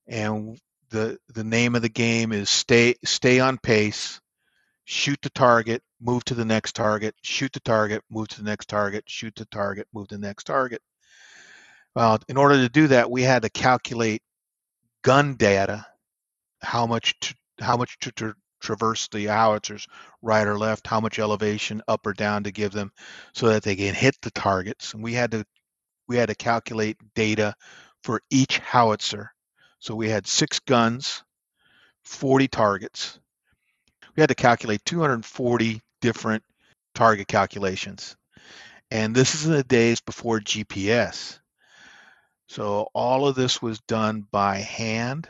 and 0.07 0.57
the 0.91 1.19
the 1.33 1.43
name 1.43 1.75
of 1.75 1.81
the 1.81 1.89
game 1.89 2.31
is 2.31 2.49
stay 2.49 2.95
stay 3.03 3.41
on 3.41 3.57
pace 3.57 4.21
shoot 4.89 5.19
the 5.21 5.29
target, 5.29 5.83
move 6.01 6.25
to 6.25 6.33
the 6.33 6.43
next 6.43 6.75
target, 6.75 7.13
shoot 7.21 7.53
the 7.53 7.59
target, 7.59 8.03
move 8.09 8.27
to 8.27 8.37
the 8.37 8.49
next 8.49 8.67
target, 8.67 9.03
shoot 9.07 9.35
the 9.35 9.45
target, 9.45 9.87
move 9.93 10.07
to 10.07 10.15
the 10.17 10.25
next 10.25 10.45
target. 10.45 10.81
Well, 11.95 12.17
in 12.27 12.37
order 12.37 12.55
to 12.55 12.69
do 12.69 12.87
that, 12.87 13.11
we 13.11 13.21
had 13.21 13.43
to 13.43 13.51
calculate 13.51 14.23
gun 15.03 15.35
data, 15.35 15.85
how 16.63 16.87
much 16.87 17.19
to, 17.19 17.35
how 17.59 17.77
much 17.77 17.99
to 17.99 18.33
traverse 18.59 19.07
the 19.07 19.25
howitzers, 19.25 19.87
right 20.21 20.47
or 20.47 20.57
left, 20.57 20.87
how 20.87 20.99
much 20.99 21.19
elevation 21.19 21.81
up 21.87 22.05
or 22.05 22.13
down 22.13 22.43
to 22.43 22.51
give 22.51 22.71
them, 22.71 22.91
so 23.33 23.49
that 23.49 23.63
they 23.63 23.75
can 23.75 23.93
hit 23.93 24.15
the 24.21 24.31
targets. 24.31 24.93
And 24.93 25.03
we 25.03 25.13
had 25.13 25.31
to 25.31 25.45
we 26.07 26.17
had 26.17 26.29
to 26.29 26.35
calculate 26.35 26.97
data 27.15 27.55
for 28.03 28.21
each 28.29 28.57
howitzer. 28.57 29.31
So 29.79 29.95
we 29.95 30.09
had 30.09 30.25
six 30.27 30.59
guns, 30.59 31.23
40 32.03 32.47
targets 32.47 33.19
we 34.19 34.21
had 34.21 34.29
to 34.29 34.35
calculate 34.35 34.83
240 34.85 35.81
different 36.01 36.43
target 36.93 37.27
calculations. 37.29 38.17
And 38.91 39.15
this 39.15 39.35
is 39.35 39.45
in 39.45 39.53
the 39.53 39.63
days 39.63 40.01
before 40.01 40.39
GPS. 40.39 41.39
So 42.49 42.89
all 42.93 43.27
of 43.27 43.35
this 43.35 43.61
was 43.61 43.79
done 43.81 44.27
by 44.29 44.57
hand 44.57 45.29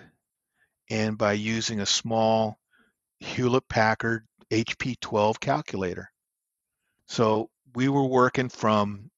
and 0.90 1.20
by 1.20 1.34
using 1.34 1.82
a 1.82 1.86
small 1.86 2.58
Hewlett 3.20 3.68
Packard 3.70 4.26
HP 4.52 5.00
12 5.00 5.40
calculator. 5.40 6.12
So 7.08 7.50
we 7.76 7.90
were 7.90 8.06
working 8.06 8.50
from 8.50 9.10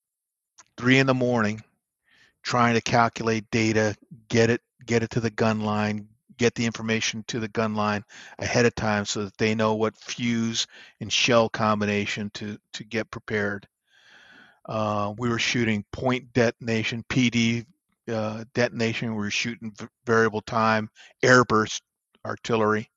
three 0.77 0.99
in 0.99 1.07
the 1.07 1.13
morning 1.13 1.63
trying 2.43 2.73
to 2.73 2.81
calculate 2.81 3.49
data, 3.51 3.95
get 4.27 4.49
it, 4.49 4.61
get 4.85 5.03
it 5.03 5.11
to 5.11 5.19
the 5.19 5.29
gun 5.29 5.61
line, 5.61 6.07
get 6.37 6.55
the 6.55 6.65
information 6.65 7.23
to 7.27 7.39
the 7.39 7.47
gun 7.47 7.75
line 7.75 8.03
ahead 8.39 8.65
of 8.65 8.73
time 8.73 9.05
so 9.05 9.25
that 9.25 9.37
they 9.37 9.53
know 9.53 9.75
what 9.75 9.95
fuse 9.95 10.65
and 10.99 11.13
shell 11.13 11.49
combination 11.49 12.31
to 12.31 12.57
to 12.73 12.83
get 12.83 13.11
prepared. 13.11 13.67
Uh, 14.65 15.13
we 15.17 15.29
were 15.29 15.39
shooting 15.39 15.85
point 15.91 16.33
detonation, 16.33 17.03
PD 17.09 17.65
uh, 18.11 18.43
detonation. 18.53 19.15
We 19.15 19.21
were 19.21 19.31
shooting 19.31 19.73
variable 20.05 20.41
time, 20.41 20.89
airburst 21.23 21.81
artillery, 22.25 22.89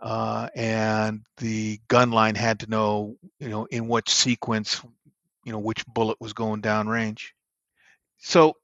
uh, 0.00 0.48
and 0.54 1.22
the 1.38 1.80
gun 1.88 2.10
line 2.10 2.34
had 2.34 2.60
to 2.60 2.70
know, 2.70 3.16
you 3.38 3.48
know, 3.48 3.66
in 3.66 3.88
what 3.88 4.08
sequence, 4.08 4.82
you 5.44 5.52
know, 5.52 5.58
which 5.58 5.86
bullet 5.86 6.18
was 6.20 6.32
going 6.32 6.60
down 6.60 6.88
range. 6.88 7.34
So 8.18 8.54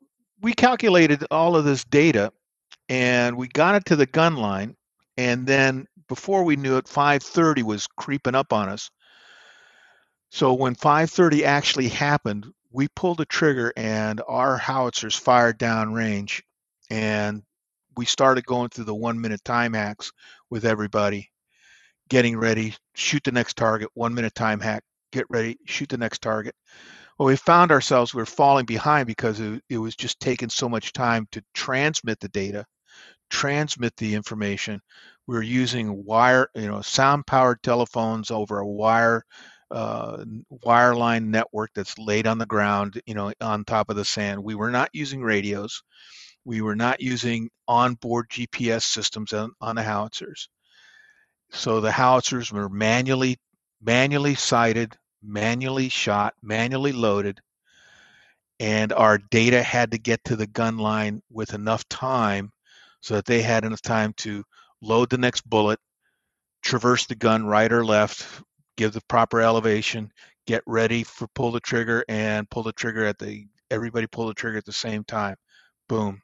we 0.40 0.52
calculated 0.52 1.24
all 1.30 1.56
of 1.56 1.64
this 1.64 1.84
data 1.84 2.32
and 2.88 3.36
we 3.36 3.48
got 3.48 3.74
it 3.74 3.84
to 3.86 3.96
the 3.96 4.06
gun 4.06 4.36
line 4.36 4.76
and 5.16 5.46
then 5.46 5.86
before 6.08 6.44
we 6.44 6.56
knew 6.56 6.76
it 6.76 6.86
5:30 6.86 7.62
was 7.62 7.86
creeping 7.86 8.34
up 8.34 8.52
on 8.52 8.68
us 8.68 8.90
so 10.30 10.52
when 10.52 10.74
5:30 10.74 11.44
actually 11.44 11.88
happened 11.88 12.46
we 12.70 12.88
pulled 12.88 13.18
the 13.18 13.24
trigger 13.24 13.72
and 13.76 14.20
our 14.28 14.56
howitzers 14.58 15.16
fired 15.16 15.58
down 15.58 15.92
range 15.92 16.42
and 16.90 17.42
we 17.96 18.04
started 18.04 18.44
going 18.44 18.68
through 18.68 18.84
the 18.84 18.94
1 18.94 19.20
minute 19.20 19.42
time 19.44 19.72
hacks 19.72 20.12
with 20.50 20.64
everybody 20.64 21.30
getting 22.08 22.36
ready 22.36 22.74
shoot 22.94 23.22
the 23.24 23.32
next 23.32 23.56
target 23.56 23.88
1 23.94 24.14
minute 24.14 24.34
time 24.34 24.60
hack 24.60 24.82
get 25.12 25.26
ready 25.30 25.56
shoot 25.66 25.88
the 25.88 25.98
next 25.98 26.22
target 26.22 26.54
well 27.18 27.26
we 27.26 27.36
found 27.36 27.70
ourselves 27.72 28.14
we 28.14 28.20
were 28.20 28.26
falling 28.26 28.66
behind 28.66 29.06
because 29.06 29.40
it, 29.40 29.62
it 29.68 29.78
was 29.78 29.96
just 29.96 30.20
taking 30.20 30.48
so 30.48 30.68
much 30.68 30.92
time 30.92 31.26
to 31.32 31.42
transmit 31.54 32.18
the 32.20 32.28
data 32.28 32.64
transmit 33.30 33.96
the 33.96 34.14
information. 34.14 34.80
We're 35.26 35.42
using 35.42 36.04
wire, 36.04 36.48
you 36.54 36.68
know, 36.68 36.82
sound 36.82 37.26
powered 37.26 37.62
telephones 37.62 38.30
over 38.30 38.58
a 38.58 38.66
wire 38.66 39.24
uh, 39.70 40.24
wireline 40.64 41.26
network 41.26 41.70
that's 41.74 41.98
laid 41.98 42.26
on 42.28 42.38
the 42.38 42.46
ground, 42.46 43.00
you 43.06 43.14
know, 43.14 43.32
on 43.40 43.64
top 43.64 43.90
of 43.90 43.96
the 43.96 44.04
sand. 44.04 44.42
We 44.42 44.54
were 44.54 44.70
not 44.70 44.90
using 44.92 45.22
radios. 45.22 45.82
We 46.46 46.62
were 46.62 46.76
not 46.76 47.00
using 47.00 47.50
onboard 47.66 48.30
GPS 48.30 48.84
systems 48.84 49.32
on, 49.32 49.50
on 49.60 49.74
the 49.74 49.82
howitzers. 49.82 50.48
So 51.50 51.80
the 51.80 51.90
howitzers 51.90 52.52
were 52.52 52.68
manually 52.68 53.38
manually 53.82 54.36
sighted, 54.36 54.96
manually 55.22 55.88
shot, 55.88 56.34
manually 56.42 56.92
loaded, 56.92 57.40
and 58.60 58.92
our 58.92 59.18
data 59.18 59.60
had 59.60 59.90
to 59.90 59.98
get 59.98 60.22
to 60.24 60.36
the 60.36 60.46
gun 60.46 60.78
line 60.78 61.20
with 61.30 61.52
enough 61.52 61.86
time 61.88 62.52
so 63.00 63.14
that 63.14 63.26
they 63.26 63.42
had 63.42 63.64
enough 63.64 63.82
time 63.82 64.12
to 64.18 64.44
load 64.80 65.10
the 65.10 65.18
next 65.18 65.42
bullet, 65.42 65.80
traverse 66.62 67.06
the 67.06 67.16
gun 67.16 67.44
right 67.44 67.72
or 67.72 67.84
left, 67.84 68.42
give 68.76 68.92
the 68.92 69.02
proper 69.08 69.40
elevation, 69.40 70.12
get 70.46 70.62
ready 70.64 71.02
for 71.02 71.26
pull 71.34 71.50
the 71.50 71.60
trigger, 71.60 72.04
and 72.08 72.48
pull 72.50 72.62
the 72.62 72.72
trigger 72.72 73.04
at 73.04 73.18
the 73.18 73.46
everybody 73.68 74.06
pull 74.06 74.28
the 74.28 74.34
trigger 74.34 74.58
at 74.58 74.64
the 74.64 74.72
same 74.72 75.02
time. 75.02 75.36
Boom, 75.88 76.22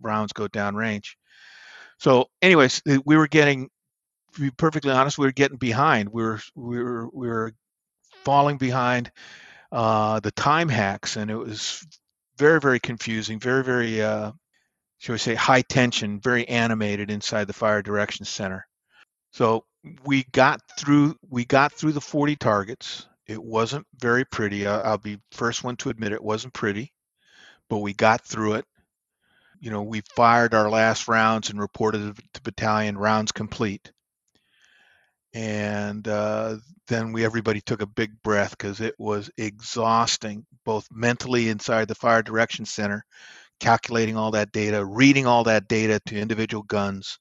rounds 0.00 0.32
go 0.32 0.48
down 0.48 0.76
range. 0.76 1.16
So, 1.98 2.26
anyways, 2.40 2.82
we 3.04 3.16
were 3.16 3.28
getting, 3.28 3.68
to 4.34 4.40
be 4.40 4.50
perfectly 4.50 4.92
honest, 4.92 5.18
we 5.18 5.26
were 5.26 5.32
getting 5.32 5.58
behind. 5.58 6.08
We 6.08 6.22
were 6.22 6.40
we 6.54 6.82
were 6.82 7.08
we 7.12 7.28
were 7.28 7.52
falling 8.24 8.56
behind 8.56 9.10
uh, 9.72 10.20
the 10.20 10.30
time 10.30 10.68
hacks, 10.68 11.16
and 11.16 11.30
it 11.30 11.36
was 11.36 11.84
very 12.38 12.60
very 12.60 12.80
confusing, 12.80 13.38
very 13.40 13.64
very 13.64 14.02
uh, 14.02 14.32
shall 15.00 15.14
we 15.14 15.18
say, 15.18 15.34
high 15.34 15.62
tension, 15.62 16.20
very 16.20 16.46
animated 16.46 17.10
inside 17.10 17.46
the 17.46 17.54
fire 17.54 17.82
direction 17.82 18.26
center. 18.26 18.66
So 19.32 19.64
we 20.04 20.24
got 20.24 20.60
through 20.78 21.16
we 21.28 21.44
got 21.46 21.72
through 21.72 21.92
the 21.92 22.00
40 22.00 22.36
targets. 22.36 23.06
It 23.26 23.42
wasn't 23.42 23.86
very 23.98 24.24
pretty. 24.26 24.66
I'll 24.66 24.98
be 24.98 25.18
first 25.32 25.64
one 25.64 25.76
to 25.76 25.88
admit 25.88 26.12
it 26.12 26.22
wasn't 26.22 26.52
pretty, 26.52 26.92
but 27.70 27.78
we 27.78 27.94
got 27.94 28.26
through 28.26 28.54
it. 28.54 28.66
You 29.60 29.70
know, 29.70 29.82
we 29.84 30.02
fired 30.16 30.54
our 30.54 30.68
last 30.70 31.06
rounds 31.08 31.50
and 31.50 31.60
reported 31.60 32.16
to 32.34 32.42
battalion 32.42 32.98
rounds 32.98 33.32
complete. 33.32 33.92
and 35.32 36.06
uh, 36.08 36.56
then 36.88 37.12
we 37.12 37.24
everybody 37.24 37.60
took 37.60 37.82
a 37.82 37.86
big 37.86 38.10
breath 38.22 38.50
because 38.50 38.80
it 38.80 38.94
was 38.98 39.30
exhausting, 39.38 40.44
both 40.64 40.86
mentally 40.90 41.48
inside 41.48 41.86
the 41.88 41.94
fire 41.94 42.22
direction 42.22 42.64
center, 42.64 43.04
calculating 43.60 44.16
all 44.16 44.32
that 44.32 44.52
data, 44.52 44.84
reading 44.84 45.26
all 45.26 45.44
that 45.44 45.68
data 45.68 46.00
to 46.06 46.18
individual 46.18 46.64
guns, 46.64 47.18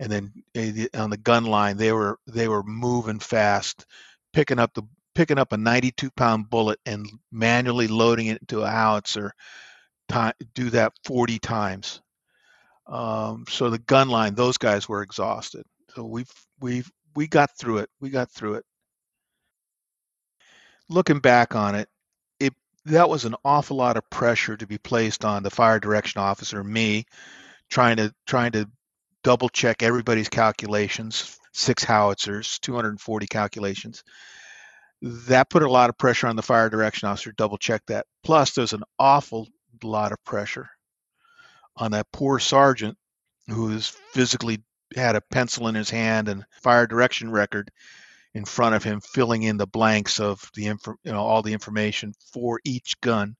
and 0.00 0.12
then 0.12 0.32
eh, 0.54 0.86
on 0.94 1.10
the 1.10 1.18
gun 1.18 1.44
line 1.46 1.76
they 1.76 1.92
were 1.92 2.18
they 2.26 2.48
were 2.48 2.62
moving 2.64 3.20
fast, 3.20 3.86
picking 4.32 4.58
up 4.60 4.74
the 4.74 4.82
picking 5.14 5.38
up 5.38 5.52
a 5.52 5.56
92 5.58 6.10
pound 6.12 6.50
bullet 6.50 6.80
and 6.86 7.06
manually 7.32 7.88
loading 7.88 8.28
it 8.28 8.38
into 8.40 8.62
a 8.62 8.70
howitzer. 8.70 9.32
Time, 10.08 10.34
do 10.54 10.70
that 10.70 10.92
40 11.04 11.38
times. 11.38 12.00
Um, 12.86 13.44
so 13.48 13.70
the 13.70 13.78
gun 13.78 14.08
line, 14.08 14.34
those 14.34 14.58
guys 14.58 14.88
were 14.88 15.02
exhausted. 15.02 15.64
So 15.94 16.04
we've 16.04 16.30
we've 16.60 16.90
we 17.14 17.26
got 17.26 17.56
through 17.56 17.78
it. 17.78 17.90
We 18.00 18.10
got 18.10 18.30
through 18.30 18.54
it. 18.54 18.64
Looking 20.88 21.20
back 21.20 21.54
on 21.54 21.74
it, 21.74 21.88
it 22.38 22.52
that 22.84 23.08
was 23.08 23.24
an 23.24 23.36
awful 23.44 23.76
lot 23.76 23.96
of 23.96 24.08
pressure 24.10 24.56
to 24.56 24.66
be 24.66 24.78
placed 24.78 25.24
on 25.24 25.42
the 25.42 25.50
fire 25.50 25.80
direction 25.80 26.20
officer, 26.20 26.62
me, 26.62 27.06
trying 27.70 27.96
to 27.96 28.12
trying 28.26 28.52
to 28.52 28.68
double 29.22 29.48
check 29.48 29.82
everybody's 29.82 30.28
calculations, 30.28 31.38
six 31.52 31.82
howitzers, 31.84 32.58
240 32.60 33.26
calculations. 33.26 34.04
That 35.00 35.50
put 35.50 35.62
a 35.62 35.70
lot 35.70 35.90
of 35.90 35.98
pressure 35.98 36.26
on 36.26 36.36
the 36.36 36.42
fire 36.42 36.68
direction 36.68 37.08
officer 37.08 37.30
to 37.30 37.36
double 37.36 37.58
check 37.58 37.82
that. 37.86 38.06
Plus, 38.22 38.52
there's 38.52 38.72
an 38.72 38.84
awful 38.98 39.48
lot 39.82 40.12
of 40.12 40.24
pressure 40.24 40.68
on 41.76 41.92
that 41.92 42.10
poor 42.12 42.38
sergeant 42.38 42.96
who 43.48 43.72
is 43.72 43.88
physically 44.12 44.62
had 44.94 45.16
a 45.16 45.20
pencil 45.20 45.68
in 45.68 45.74
his 45.74 45.90
hand 45.90 46.28
and 46.28 46.44
fire 46.62 46.86
direction 46.86 47.30
record 47.30 47.70
in 48.34 48.44
front 48.44 48.74
of 48.74 48.82
him, 48.82 49.00
filling 49.00 49.42
in 49.42 49.56
the 49.56 49.66
blanks 49.66 50.18
of 50.18 50.50
the 50.54 50.66
info, 50.66 50.94
you 51.04 51.12
know, 51.12 51.22
all 51.22 51.42
the 51.42 51.52
information 51.52 52.12
for 52.32 52.60
each 52.64 53.00
gun, 53.00 53.36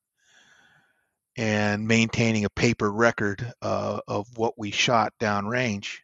and 1.36 1.86
maintaining 1.86 2.44
a 2.44 2.50
paper 2.50 2.90
record 2.90 3.52
uh, 3.60 3.98
of 4.06 4.26
what 4.36 4.54
we 4.56 4.70
shot 4.70 5.12
downrange. 5.20 5.98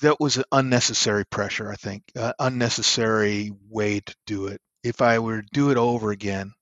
That 0.00 0.18
was 0.18 0.38
an 0.38 0.44
unnecessary 0.50 1.26
pressure, 1.26 1.70
I 1.70 1.76
think, 1.76 2.04
uh, 2.16 2.32
unnecessary 2.38 3.52
way 3.68 4.00
to 4.00 4.14
do 4.26 4.46
it. 4.46 4.60
If 4.82 5.02
I 5.02 5.18
were 5.18 5.42
to 5.42 5.48
do 5.52 5.70
it 5.70 5.76
over 5.76 6.10
again, 6.10 6.52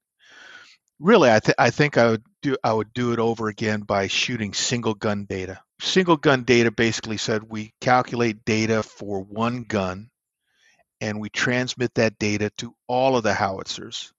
really, 0.98 1.30
I, 1.30 1.38
th- 1.38 1.54
I 1.56 1.70
think 1.70 1.96
I 1.98 2.10
would 2.10 2.24
do 2.42 2.56
I 2.62 2.72
would 2.72 2.92
do 2.92 3.12
it 3.12 3.18
over 3.18 3.48
again 3.48 3.80
by 3.80 4.08
shooting 4.08 4.52
single 4.52 4.94
gun 4.94 5.24
data 5.24 5.60
single 5.82 6.16
gun 6.16 6.44
data 6.44 6.70
basically 6.70 7.16
said 7.16 7.42
we 7.42 7.74
calculate 7.80 8.44
data 8.44 8.82
for 8.82 9.20
one 9.22 9.64
gun 9.64 10.08
and 11.00 11.20
we 11.20 11.28
transmit 11.28 11.92
that 11.94 12.18
data 12.18 12.50
to 12.58 12.74
all 12.86 13.16
of 13.16 13.24
the 13.24 13.34
howitzers. 13.34 14.12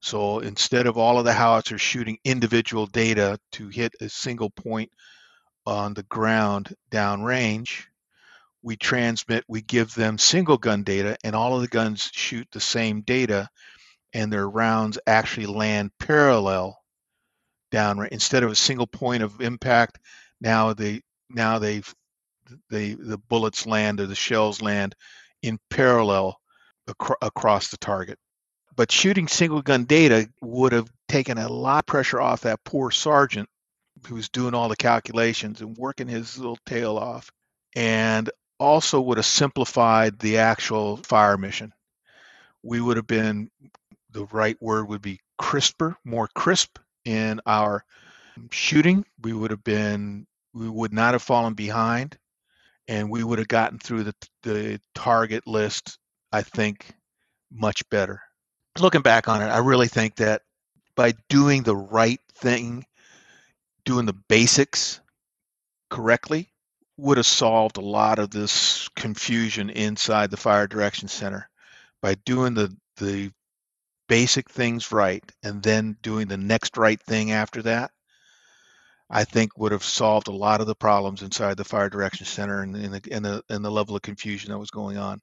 So 0.00 0.38
instead 0.38 0.86
of 0.86 0.96
all 0.96 1.18
of 1.18 1.26
the 1.26 1.34
howitzers 1.34 1.80
shooting 1.80 2.18
individual 2.24 2.86
data 2.86 3.38
to 3.52 3.68
hit 3.68 3.92
a 4.00 4.08
single 4.08 4.50
point 4.50 4.90
on 5.66 5.92
the 5.92 6.02
ground 6.04 6.74
downrange, 6.90 7.84
we 8.62 8.76
transmit, 8.76 9.44
we 9.46 9.60
give 9.60 9.94
them 9.94 10.16
single 10.16 10.56
gun 10.56 10.82
data, 10.82 11.18
and 11.22 11.36
all 11.36 11.54
of 11.54 11.60
the 11.60 11.68
guns 11.68 12.10
shoot 12.14 12.48
the 12.52 12.60
same 12.60 13.02
data, 13.02 13.48
and 14.14 14.32
their 14.32 14.48
rounds 14.48 14.98
actually 15.06 15.46
land 15.46 15.90
parallel 15.98 16.78
downrange. 17.74 18.08
Instead 18.08 18.42
of 18.42 18.50
a 18.50 18.56
single 18.56 18.86
point 18.86 19.22
of 19.22 19.40
impact, 19.40 19.98
now 20.40 20.72
they 20.72 21.02
now 21.30 21.58
they 21.58 21.82
the 22.70 23.20
bullets 23.28 23.66
land 23.66 24.00
or 24.00 24.06
the 24.06 24.14
shells 24.14 24.62
land 24.62 24.94
in 25.42 25.58
parallel 25.70 26.38
acro- 26.88 27.16
across 27.22 27.68
the 27.68 27.76
target. 27.76 28.18
But 28.76 28.92
shooting 28.92 29.28
single 29.28 29.62
gun 29.62 29.84
data 29.84 30.28
would 30.40 30.72
have 30.72 30.90
taken 31.08 31.38
a 31.38 31.48
lot 31.48 31.80
of 31.80 31.86
pressure 31.86 32.20
off 32.20 32.42
that 32.42 32.64
poor 32.64 32.90
sergeant 32.90 33.48
who 34.06 34.16
was 34.16 34.28
doing 34.28 34.54
all 34.54 34.68
the 34.68 34.76
calculations 34.76 35.60
and 35.60 35.76
working 35.76 36.08
his 36.08 36.36
little 36.38 36.58
tail 36.66 36.98
off, 36.98 37.30
and 37.76 38.30
also 38.58 39.00
would 39.00 39.18
have 39.18 39.26
simplified 39.26 40.18
the 40.18 40.38
actual 40.38 40.96
fire 40.98 41.38
mission. 41.38 41.72
We 42.62 42.80
would 42.80 42.96
have 42.96 43.06
been 43.06 43.50
the 44.10 44.26
right 44.26 44.60
word 44.60 44.88
would 44.88 45.02
be 45.02 45.20
crisper, 45.38 45.96
more 46.04 46.28
crisp 46.34 46.78
in 47.04 47.40
our 47.46 47.84
shooting. 48.50 49.04
We 49.22 49.32
would 49.32 49.50
have 49.50 49.64
been 49.64 50.26
we 50.52 50.68
would 50.68 50.92
not 50.92 51.14
have 51.14 51.22
fallen 51.22 51.54
behind 51.54 52.16
and 52.88 53.10
we 53.10 53.24
would 53.24 53.38
have 53.38 53.48
gotten 53.48 53.78
through 53.78 54.04
the, 54.04 54.14
the 54.42 54.80
target 54.94 55.46
list, 55.46 55.98
I 56.32 56.42
think, 56.42 56.92
much 57.50 57.88
better. 57.90 58.20
Looking 58.78 59.02
back 59.02 59.28
on 59.28 59.42
it, 59.42 59.46
I 59.46 59.58
really 59.58 59.88
think 59.88 60.16
that 60.16 60.42
by 60.96 61.14
doing 61.28 61.62
the 61.62 61.76
right 61.76 62.20
thing, 62.34 62.84
doing 63.84 64.06
the 64.06 64.16
basics 64.28 65.00
correctly, 65.90 66.50
would 66.96 67.16
have 67.16 67.26
solved 67.26 67.76
a 67.76 67.82
lot 67.82 68.18
of 68.18 68.30
this 68.30 68.88
confusion 68.94 69.70
inside 69.70 70.30
the 70.30 70.36
fire 70.36 70.66
direction 70.66 71.08
center. 71.08 71.48
By 72.02 72.14
doing 72.26 72.54
the, 72.54 72.76
the 72.98 73.32
basic 74.08 74.50
things 74.50 74.92
right 74.92 75.24
and 75.42 75.62
then 75.62 75.96
doing 76.02 76.28
the 76.28 76.36
next 76.36 76.76
right 76.76 77.00
thing 77.00 77.32
after 77.32 77.62
that, 77.62 77.90
I 79.10 79.24
think 79.24 79.56
would 79.58 79.72
have 79.72 79.84
solved 79.84 80.28
a 80.28 80.32
lot 80.32 80.60
of 80.60 80.66
the 80.66 80.74
problems 80.74 81.22
inside 81.22 81.56
the 81.56 81.64
fire 81.64 81.88
direction 81.88 82.26
center 82.26 82.62
and, 82.62 82.74
the, 82.74 83.02
and 83.12 83.24
the 83.24 83.42
and 83.48 83.64
the 83.64 83.70
level 83.70 83.94
of 83.96 84.02
confusion 84.02 84.50
that 84.50 84.58
was 84.58 84.70
going 84.70 84.96
on. 84.96 85.20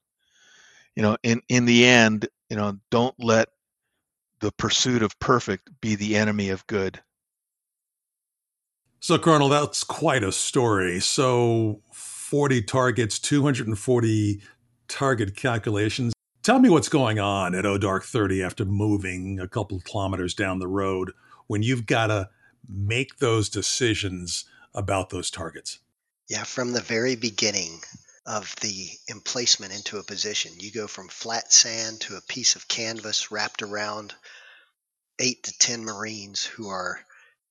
You 0.96 1.04
know, 1.04 1.17
in 1.24 1.41
in 1.50 1.65
the 1.65 1.86
end, 1.86 2.28
you 2.50 2.58
know, 2.58 2.78
don't 2.89 3.15
let 3.17 3.50
the 4.39 4.52
pursuit 4.52 5.04
of 5.04 5.20
perfect 5.20 5.70
be 5.82 5.96
the 5.96 6.17
enemy 6.17 6.50
of 6.50 6.65
good. 6.67 7.02
So, 9.00 9.17
Colonel, 9.17 9.50
that's 9.50 9.84
quite 9.84 10.24
a 10.24 10.32
story. 10.32 11.00
So, 11.00 11.82
40 11.91 12.62
targets, 12.63 13.17
240 13.20 14.41
target 14.88 15.36
calculations. 15.36 16.13
Tell 16.43 16.58
me 16.58 16.69
what's 16.69 16.89
going 16.89 17.19
on 17.19 17.54
at 17.54 17.82
Dark 17.82 18.04
30 18.04 18.41
after 18.41 18.65
moving 18.65 19.39
a 19.39 19.47
couple 19.47 19.80
kilometers 19.80 20.34
down 20.34 20.58
the 20.58 20.67
road 20.67 21.12
when 21.45 21.62
you've 21.62 21.86
got 21.86 22.08
to 22.08 22.30
make 22.67 23.17
those 23.17 23.47
decisions 23.47 24.45
about 24.73 25.12
those 25.12 25.30
targets? 25.30 25.77
Yeah, 26.27 26.43
from 26.43 26.73
the 26.73 26.82
very 26.82 27.15
beginning 27.15 27.82
of 28.25 28.56
the 28.62 28.89
emplacement 29.08 29.71
into 29.71 29.99
a 29.99 30.04
position, 30.04 30.54
you 30.58 30.71
go 30.71 30.88
from 30.88 31.10
flat 31.10 31.54
sand 31.54 32.01
to 32.01 32.15
a 32.15 32.21
piece 32.21 32.56
of 32.56 32.67
canvas 32.67 33.32
wrapped 33.32 33.62
around 33.62 34.15
eight 35.19 35.43
to 35.43 35.56
10 35.60 35.86
Marines 35.86 36.43
who 36.43 36.69
are 36.69 36.99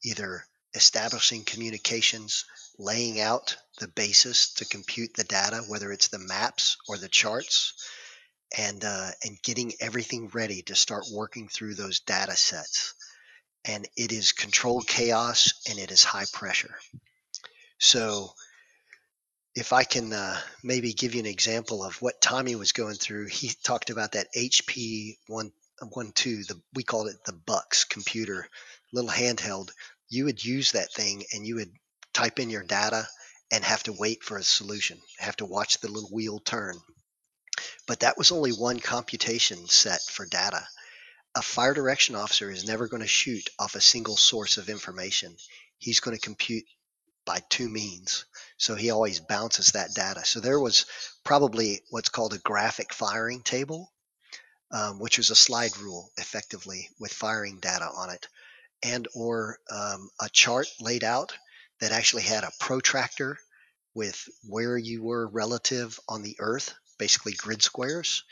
either 0.03 0.44
establishing 0.74 1.44
communications, 1.44 2.44
laying 2.76 3.20
out 3.20 3.57
the 3.79 3.87
basis 3.87 4.55
to 4.55 4.64
compute 4.64 5.14
the 5.14 5.22
data, 5.22 5.62
whether 5.68 5.92
it's 5.92 6.09
the 6.09 6.18
maps 6.18 6.76
or 6.88 6.98
the 6.98 7.09
charts, 7.09 7.74
and 8.61 8.85
uh, 8.85 9.11
and 9.25 9.42
getting 9.42 9.73
everything 9.81 10.29
ready 10.35 10.61
to 10.62 10.75
start 10.75 11.05
working 11.12 11.49
through 11.49 11.75
those 11.75 12.01
data 12.01 12.37
sets 12.37 12.94
and 13.64 13.88
it 13.96 14.12
is 14.12 14.33
controlled 14.33 14.87
chaos 14.87 15.55
and 15.68 15.79
it 15.79 15.90
is 15.90 16.05
high 16.05 16.27
pressure. 16.33 16.75
So, 17.79 18.33
if 19.55 19.73
I 19.73 19.85
can 19.85 20.12
uh, 20.12 20.38
maybe 20.62 20.92
give 20.92 21.14
you 21.14 21.20
an 21.20 21.27
example 21.27 21.83
of 21.83 22.01
what 22.03 22.20
Tommy 22.20 22.55
was 22.55 22.73
going 22.73 22.96
through, 22.96 23.27
he 23.27 23.51
talked 23.64 23.90
about 23.90 24.12
that 24.12 24.29
HP 24.37 25.16
one 25.27 25.53
one 25.90 26.12
two. 26.12 26.44
The 26.44 26.61
we 26.75 26.83
called 26.83 27.09
it 27.09 27.16
the 27.25 27.33
BUCS 27.33 27.85
computer, 27.88 28.46
little 28.92 29.11
handheld. 29.11 29.70
You 30.11 30.27
would 30.27 30.44
use 30.44 30.73
that 30.73 30.92
thing 30.92 31.25
and 31.33 31.46
you 31.46 31.57
would 31.57 31.73
type 32.12 32.38
in 32.38 32.51
your 32.51 32.64
data 32.64 33.07
and 33.51 33.64
have 33.64 33.83
to 33.85 33.92
wait 33.92 34.23
for 34.23 34.37
a 34.37 34.42
solution. 34.42 34.99
Have 35.18 35.37
to 35.37 35.46
watch 35.46 35.79
the 35.79 35.88
little 35.88 36.11
wheel 36.11 36.38
turn. 36.40 36.77
But 37.87 38.01
that 38.01 38.18
was 38.18 38.33
only 38.33 38.53
one 38.53 38.81
computation 38.81 39.68
set 39.68 40.01
for 40.03 40.27
data 40.27 40.66
a 41.35 41.42
fire 41.42 41.75
direction 41.75 42.16
officer 42.16 42.51
is 42.51 42.66
never 42.66 42.88
going 42.88 43.03
to 43.03 43.09
shoot 43.09 43.49
off 43.59 43.75
a 43.75 43.81
single 43.81 44.16
source 44.16 44.59
of 44.59 44.68
information. 44.68 45.37
He's 45.79 46.01
going 46.01 46.16
to 46.16 46.20
compute 46.20 46.64
by 47.25 47.40
two 47.49 47.68
means. 47.68 48.25
So 48.57 48.75
he 48.75 48.90
always 48.90 49.20
bounces 49.20 49.73
that 49.73 49.94
data. 49.94 50.25
So 50.25 50.40
there 50.40 50.59
was 50.59 50.87
probably 51.25 51.83
what's 51.90 52.09
called 52.09 52.35
a 52.35 52.38
graphic 52.38 52.92
firing 52.92 53.42
table, 53.42 53.92
um, 54.73 54.99
which 54.99 55.18
was 55.18 55.31
a 55.31 55.37
slide 55.37 55.77
rule 55.79 56.11
effectively 56.16 56.88
with 56.99 57.12
firing 57.12 57.61
data 57.61 57.85
on 57.85 58.11
it, 58.11 58.27
and 58.83 59.07
or 59.14 59.59
um, 59.70 60.11
a 60.20 60.29
chart 60.31 60.66
laid 60.81 61.05
out 61.05 61.37
that 61.81 61.92
actually 61.92 62.23
had 62.23 62.44
a 62.44 62.53
protractor 62.59 63.38
with 63.94 64.29
where 64.44 64.77
you 64.77 65.03
were 65.03 65.29
relative 65.29 65.99
on 66.09 66.23
the 66.23 66.37
earth, 66.40 66.75
basically 67.01 67.33
grid 67.33 67.63
squares, 67.63 68.23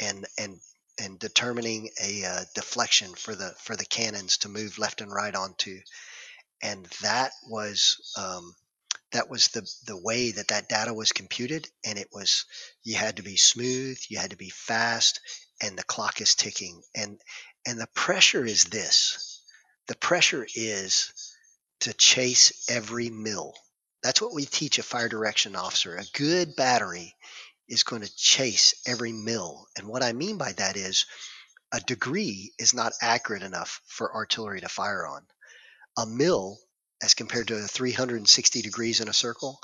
and 0.00 0.24
and 0.38 0.58
and 0.98 1.18
determining 1.18 1.90
a 2.02 2.24
uh, 2.24 2.40
deflection 2.54 3.14
for 3.14 3.34
the 3.34 3.54
for 3.58 3.76
the 3.76 3.84
cannons 3.84 4.38
to 4.38 4.48
move 4.48 4.78
left 4.78 5.02
and 5.02 5.12
right 5.12 5.34
onto, 5.34 5.78
and 6.62 6.86
that 7.02 7.32
was 7.46 8.14
um, 8.16 8.54
that 9.10 9.28
was 9.28 9.48
the 9.48 9.68
the 9.86 10.00
way 10.00 10.30
that 10.30 10.48
that 10.48 10.70
data 10.70 10.94
was 10.94 11.12
computed 11.12 11.68
and 11.84 11.98
it 11.98 12.08
was 12.12 12.46
you 12.82 12.94
had 12.96 13.16
to 13.16 13.22
be 13.22 13.36
smooth 13.36 13.98
you 14.08 14.18
had 14.18 14.30
to 14.30 14.36
be 14.38 14.48
fast 14.48 15.20
and 15.62 15.78
the 15.78 15.84
clock 15.84 16.20
is 16.20 16.34
ticking. 16.34 16.82
And 16.94 17.18
and 17.64 17.80
the 17.80 17.88
pressure 17.94 18.44
is 18.44 18.64
this. 18.64 19.40
The 19.86 19.94
pressure 19.96 20.46
is 20.54 21.12
to 21.80 21.94
chase 21.94 22.66
every 22.68 23.08
mil. 23.08 23.54
That's 24.02 24.20
what 24.20 24.34
we 24.34 24.44
teach 24.44 24.78
a 24.78 24.82
fire 24.82 25.08
direction 25.08 25.54
officer. 25.54 25.96
A 25.96 26.04
good 26.12 26.56
battery 26.56 27.14
is 27.72 27.82
going 27.82 28.02
to 28.02 28.16
chase 28.16 28.74
every 28.86 29.12
mil 29.12 29.66
and 29.76 29.88
what 29.88 30.04
i 30.04 30.12
mean 30.12 30.38
by 30.38 30.52
that 30.52 30.76
is 30.76 31.06
a 31.72 31.80
degree 31.80 32.52
is 32.58 32.72
not 32.74 32.92
accurate 33.02 33.42
enough 33.42 33.80
for 33.86 34.14
artillery 34.14 34.60
to 34.60 34.68
fire 34.68 35.06
on 35.06 35.22
a 35.98 36.06
mil 36.06 36.58
as 37.02 37.14
compared 37.14 37.48
to 37.48 37.60
360 37.66 38.62
degrees 38.62 39.00
in 39.00 39.08
a 39.08 39.12
circle, 39.12 39.58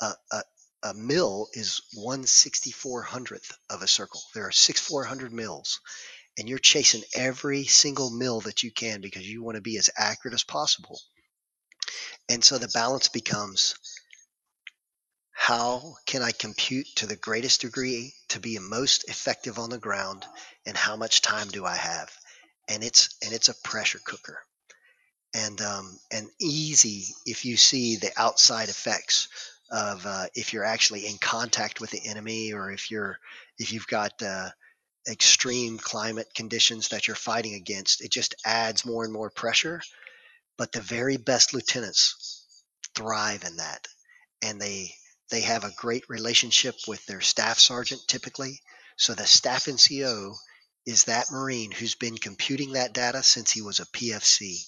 a, 0.00 0.12
a, 0.30 0.42
a 0.82 0.94
mil 0.94 1.48
is 1.54 1.80
1 1.94 2.24
6400th 2.24 3.52
of 3.70 3.82
a 3.82 3.88
circle. 3.88 4.20
There 4.34 4.46
are 4.46 4.52
6 4.52 4.80
400 4.80 5.32
mils, 5.32 5.80
and 6.38 6.48
you're 6.48 6.58
chasing 6.58 7.02
every 7.14 7.64
single 7.64 8.10
mil 8.10 8.40
that 8.42 8.62
you 8.62 8.70
can 8.70 9.00
because 9.00 9.26
you 9.26 9.42
want 9.42 9.56
to 9.56 9.62
be 9.62 9.78
as 9.78 9.90
accurate 9.96 10.34
as 10.34 10.44
possible. 10.44 11.00
And 12.28 12.44
so 12.44 12.58
the 12.58 12.68
balance 12.68 13.08
becomes 13.08 13.74
how 15.42 15.96
can 16.06 16.22
I 16.22 16.30
compute 16.30 16.86
to 16.96 17.06
the 17.08 17.16
greatest 17.16 17.62
degree 17.62 18.14
to 18.28 18.38
be 18.38 18.60
most 18.60 19.10
effective 19.10 19.58
on 19.58 19.70
the 19.70 19.78
ground, 19.78 20.24
and 20.64 20.76
how 20.76 20.94
much 20.94 21.20
time 21.20 21.48
do 21.48 21.66
I 21.66 21.74
have? 21.74 22.16
And 22.68 22.84
it's 22.84 23.16
and 23.24 23.34
it's 23.34 23.48
a 23.48 23.60
pressure 23.64 23.98
cooker 24.06 24.38
and 25.34 25.60
um, 25.60 25.98
and 26.12 26.28
easy 26.40 27.06
if 27.26 27.44
you 27.44 27.56
see 27.56 27.96
the 27.96 28.12
outside 28.16 28.68
effects 28.68 29.26
of 29.68 30.06
uh, 30.06 30.26
if 30.36 30.52
you're 30.52 30.64
actually 30.64 31.06
in 31.06 31.18
contact 31.18 31.80
with 31.80 31.90
the 31.90 32.06
enemy 32.06 32.52
or 32.52 32.70
if 32.70 32.92
you're 32.92 33.18
if 33.58 33.72
you've 33.72 33.88
got 33.88 34.12
uh, 34.22 34.50
extreme 35.10 35.76
climate 35.76 36.28
conditions 36.36 36.90
that 36.90 37.08
you're 37.08 37.16
fighting 37.16 37.54
against 37.54 38.00
it 38.00 38.12
just 38.12 38.36
adds 38.46 38.86
more 38.86 39.02
and 39.02 39.12
more 39.12 39.28
pressure 39.28 39.82
but 40.56 40.70
the 40.70 40.80
very 40.80 41.16
best 41.16 41.52
lieutenants 41.52 42.46
thrive 42.94 43.42
in 43.44 43.56
that 43.56 43.88
and 44.40 44.60
they 44.60 44.92
they 45.30 45.42
have 45.42 45.64
a 45.64 45.72
great 45.76 46.04
relationship 46.08 46.74
with 46.86 47.04
their 47.06 47.20
staff 47.20 47.58
sergeant 47.58 48.00
typically 48.06 48.60
so 48.96 49.14
the 49.14 49.26
staff 49.26 49.64
nco 49.64 50.34
is 50.86 51.04
that 51.04 51.30
marine 51.30 51.70
who's 51.70 51.94
been 51.94 52.16
computing 52.16 52.72
that 52.72 52.92
data 52.92 53.22
since 53.22 53.50
he 53.50 53.62
was 53.62 53.80
a 53.80 53.86
pfc 53.86 54.64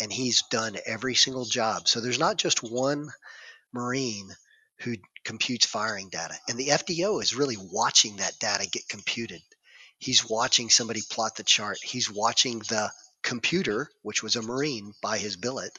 and 0.00 0.12
he's 0.12 0.42
done 0.50 0.76
every 0.86 1.14
single 1.14 1.44
job. 1.44 1.88
So 1.88 2.00
there's 2.00 2.18
not 2.18 2.36
just 2.36 2.62
one 2.62 3.10
Marine 3.72 4.30
who 4.80 4.96
computes 5.24 5.66
firing 5.66 6.08
data. 6.08 6.34
And 6.48 6.58
the 6.58 6.68
FDO 6.68 7.22
is 7.22 7.34
really 7.34 7.56
watching 7.56 8.16
that 8.16 8.38
data 8.38 8.68
get 8.68 8.88
computed. 8.88 9.40
He's 9.98 10.28
watching 10.28 10.68
somebody 10.68 11.02
plot 11.08 11.36
the 11.36 11.44
chart. 11.44 11.78
He's 11.82 12.10
watching 12.10 12.58
the 12.60 12.90
computer, 13.22 13.88
which 14.02 14.22
was 14.22 14.36
a 14.36 14.42
Marine 14.42 14.92
by 15.00 15.18
his 15.18 15.36
billet, 15.36 15.72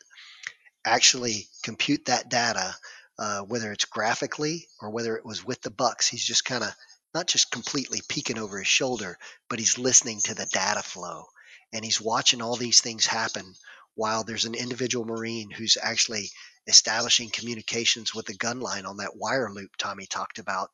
actually 0.86 1.48
compute 1.64 2.06
that 2.06 2.30
data, 2.30 2.74
uh, 3.18 3.42
whether 3.42 3.72
it's 3.72 3.86
graphically 3.86 4.68
or 4.82 4.90
whether 4.90 5.16
it 5.16 5.26
was 5.26 5.46
with 5.46 5.62
the 5.62 5.72
BUCS. 5.72 6.10
He's 6.10 6.26
just 6.26 6.46
kind 6.46 6.64
of 6.64 6.76
not 7.14 7.28
just 7.28 7.52
completely 7.52 8.02
peeking 8.08 8.38
over 8.38 8.60
his 8.60 8.68
shoulder, 8.68 9.18
but 9.50 9.60
he's 9.60 9.78
listening 9.78 10.20
to 10.26 10.36
the 10.36 10.48
data 10.52 10.84
flow 10.84 11.26
and 11.74 11.84
he's 11.84 12.02
watching 12.02 12.42
all 12.42 12.56
these 12.56 12.82
things 12.82 13.06
happen 13.06 13.54
while 13.96 14.24
there's 14.24 14.46
an 14.46 14.56
individual 14.56 15.06
Marine 15.06 15.50
who's 15.50 15.78
actually 15.82 16.30
establishing 16.68 17.30
communications 17.30 18.14
with 18.14 18.26
the 18.26 18.34
gun 18.34 18.60
line 18.60 18.86
on 18.86 18.98
that 18.98 19.16
wire 19.16 19.50
loop 19.50 19.72
Tommy 19.78 20.06
talked 20.06 20.40
about. 20.40 20.70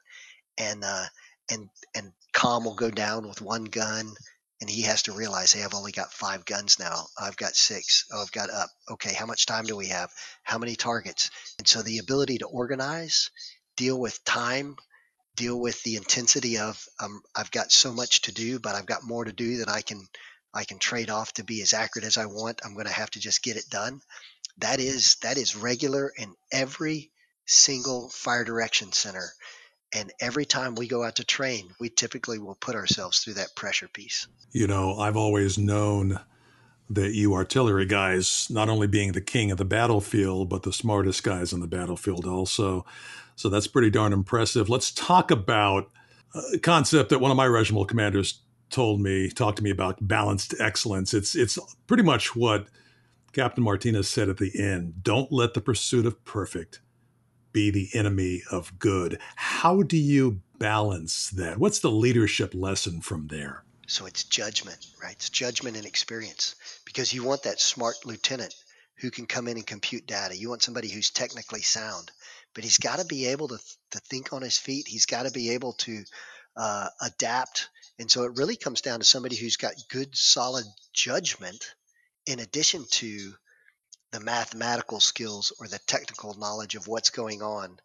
And, 0.57 0.83
uh, 0.83 1.05
and, 1.49 1.69
and 1.95 2.11
com 2.33 2.63
will 2.63 2.75
go 2.75 2.89
down 2.89 3.27
with 3.27 3.41
one 3.41 3.65
gun 3.65 4.11
and 4.61 4.69
he 4.69 4.83
has 4.83 5.03
to 5.03 5.11
realize, 5.11 5.51
hey, 5.51 5.63
I've 5.63 5.73
only 5.73 5.91
got 5.91 6.13
five 6.13 6.45
guns 6.45 6.77
now. 6.79 7.07
I've 7.19 7.35
got 7.35 7.55
six. 7.55 8.05
Oh, 8.13 8.21
I've 8.21 8.31
got 8.31 8.51
up. 8.51 8.69
Okay, 8.91 9.13
how 9.13 9.25
much 9.25 9.47
time 9.47 9.65
do 9.65 9.75
we 9.75 9.87
have? 9.87 10.11
How 10.43 10.59
many 10.59 10.75
targets? 10.75 11.31
And 11.57 11.67
so 11.67 11.81
the 11.81 11.97
ability 11.97 12.37
to 12.37 12.45
organize, 12.45 13.31
deal 13.75 13.99
with 13.99 14.23
time, 14.23 14.75
deal 15.35 15.59
with 15.59 15.81
the 15.81 15.95
intensity 15.95 16.59
of 16.59 16.83
um, 16.99 17.21
I've 17.35 17.51
got 17.51 17.71
so 17.71 17.91
much 17.91 18.21
to 18.23 18.31
do, 18.31 18.59
but 18.59 18.75
I've 18.75 18.85
got 18.85 19.03
more 19.03 19.25
to 19.25 19.31
do 19.31 19.57
than 19.57 19.67
I 19.69 19.81
can 19.81 20.07
I 20.53 20.65
can 20.65 20.79
trade 20.79 21.09
off 21.09 21.33
to 21.33 21.43
be 21.43 21.61
as 21.61 21.73
accurate 21.73 22.05
as 22.05 22.17
I 22.17 22.25
want. 22.25 22.61
I'm 22.63 22.73
going 22.73 22.85
to 22.85 22.91
have 22.91 23.09
to 23.11 23.19
just 23.19 23.41
get 23.41 23.55
it 23.55 23.69
done. 23.69 24.01
That 24.57 24.79
is 24.79 25.15
that 25.23 25.37
is 25.37 25.55
regular 25.55 26.11
in 26.15 26.35
every 26.51 27.09
single 27.47 28.09
fire 28.09 28.43
direction 28.43 28.91
center. 28.91 29.33
And 29.93 30.11
every 30.19 30.45
time 30.45 30.75
we 30.75 30.87
go 30.87 31.03
out 31.03 31.15
to 31.17 31.23
train, 31.23 31.73
we 31.79 31.89
typically 31.89 32.39
will 32.39 32.55
put 32.55 32.75
ourselves 32.75 33.19
through 33.19 33.33
that 33.33 33.55
pressure 33.55 33.87
piece. 33.87 34.27
You 34.51 34.67
know, 34.67 34.97
I've 34.97 35.17
always 35.17 35.57
known 35.57 36.19
that 36.89 37.13
you 37.13 37.33
artillery 37.33 37.85
guys, 37.85 38.47
not 38.49 38.69
only 38.69 38.87
being 38.87 39.13
the 39.13 39.21
king 39.21 39.51
of 39.51 39.57
the 39.57 39.65
battlefield, 39.65 40.49
but 40.49 40.63
the 40.63 40.73
smartest 40.73 41.23
guys 41.23 41.53
on 41.53 41.61
the 41.61 41.67
battlefield 41.67 42.25
also. 42.25 42.85
So 43.35 43.49
that's 43.49 43.67
pretty 43.67 43.89
darn 43.89 44.13
impressive. 44.13 44.69
Let's 44.69 44.91
talk 44.91 45.31
about 45.31 45.89
a 46.53 46.59
concept 46.59 47.09
that 47.09 47.19
one 47.19 47.31
of 47.31 47.37
my 47.37 47.47
regimental 47.47 47.85
commanders 47.85 48.41
told 48.69 49.01
me, 49.01 49.29
talked 49.29 49.57
to 49.57 49.63
me 49.63 49.69
about 49.69 50.05
balanced 50.05 50.55
excellence. 50.59 51.13
It's 51.13 51.35
it's 51.35 51.57
pretty 51.87 52.03
much 52.03 52.35
what 52.35 52.67
Captain 53.33 53.63
Martinez 53.63 54.07
said 54.07 54.29
at 54.29 54.37
the 54.37 54.51
end. 54.57 55.03
Don't 55.03 55.31
let 55.31 55.53
the 55.53 55.61
pursuit 55.61 56.05
of 56.05 56.23
perfect 56.25 56.81
be 57.51 57.71
the 57.71 57.89
enemy 57.93 58.41
of 58.51 58.77
good. 58.79 59.19
How 59.35 59.81
do 59.81 59.97
you 59.97 60.41
balance 60.59 61.29
that? 61.31 61.57
What's 61.57 61.79
the 61.79 61.91
leadership 61.91 62.53
lesson 62.53 63.01
from 63.01 63.27
there? 63.27 63.63
So 63.87 64.05
it's 64.05 64.23
judgment, 64.23 64.85
right? 65.01 65.13
It's 65.13 65.29
judgment 65.29 65.77
and 65.77 65.85
experience 65.85 66.55
because 66.85 67.13
you 67.13 67.23
want 67.23 67.43
that 67.43 67.59
smart 67.59 68.05
lieutenant 68.05 68.55
who 68.97 69.11
can 69.11 69.25
come 69.25 69.47
in 69.47 69.57
and 69.57 69.65
compute 69.65 70.07
data. 70.07 70.37
You 70.37 70.49
want 70.49 70.63
somebody 70.63 70.89
who's 70.89 71.09
technically 71.09 71.61
sound, 71.61 72.11
but 72.53 72.63
he's 72.63 72.77
got 72.77 72.99
to 72.99 73.05
be 73.05 73.27
able 73.27 73.49
to, 73.49 73.57
to 73.91 73.99
think 73.99 74.31
on 74.31 74.41
his 74.41 74.57
feet. 74.57 74.87
He's 74.87 75.05
got 75.05 75.25
to 75.25 75.31
be 75.31 75.51
able 75.51 75.73
to 75.73 76.03
uh, 76.55 76.87
adapt 77.01 77.69
and 78.01 78.09
so 78.09 78.23
it 78.23 78.35
really 78.35 78.55
comes 78.55 78.81
down 78.81 78.97
to 78.97 79.05
somebody 79.05 79.35
who's 79.35 79.57
got 79.57 79.75
good, 79.87 80.17
solid 80.17 80.65
judgment 80.91 81.75
in 82.25 82.39
addition 82.39 82.83
to 82.89 83.35
the 84.11 84.19
mathematical 84.19 84.99
skills 84.99 85.53
or 85.59 85.67
the 85.67 85.79
technical 85.87 86.33
knowledge 86.33 86.75
of 86.75 86.87
what's 86.87 87.09
going 87.09 87.41
on 87.41 87.79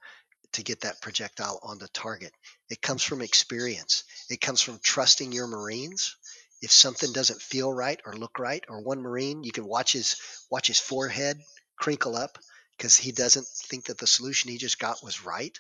to 0.52 0.62
get 0.62 0.80
that 0.80 1.00
projectile 1.00 1.60
on 1.62 1.78
the 1.78 1.88
target. 1.88 2.32
It 2.70 2.80
comes 2.80 3.02
from 3.02 3.22
experience. 3.22 4.04
It 4.30 4.40
comes 4.40 4.60
from 4.60 4.80
trusting 4.82 5.32
your 5.32 5.46
Marines. 5.46 6.16
If 6.62 6.72
something 6.72 7.12
doesn't 7.12 7.42
feel 7.42 7.72
right 7.72 8.00
or 8.06 8.14
look 8.14 8.38
right, 8.38 8.64
or 8.68 8.80
one 8.80 9.02
Marine, 9.02 9.44
you 9.44 9.52
can 9.52 9.66
watch 9.66 9.92
his 9.92 10.16
watch 10.50 10.68
his 10.68 10.80
forehead 10.80 11.38
crinkle 11.78 12.16
up 12.16 12.38
because 12.76 12.96
he 12.96 13.12
doesn't 13.12 13.46
think 13.68 13.86
that 13.86 13.98
the 13.98 14.06
solution 14.06 14.50
he 14.50 14.58
just 14.58 14.78
got 14.78 15.04
was 15.04 15.24
right. 15.24 15.56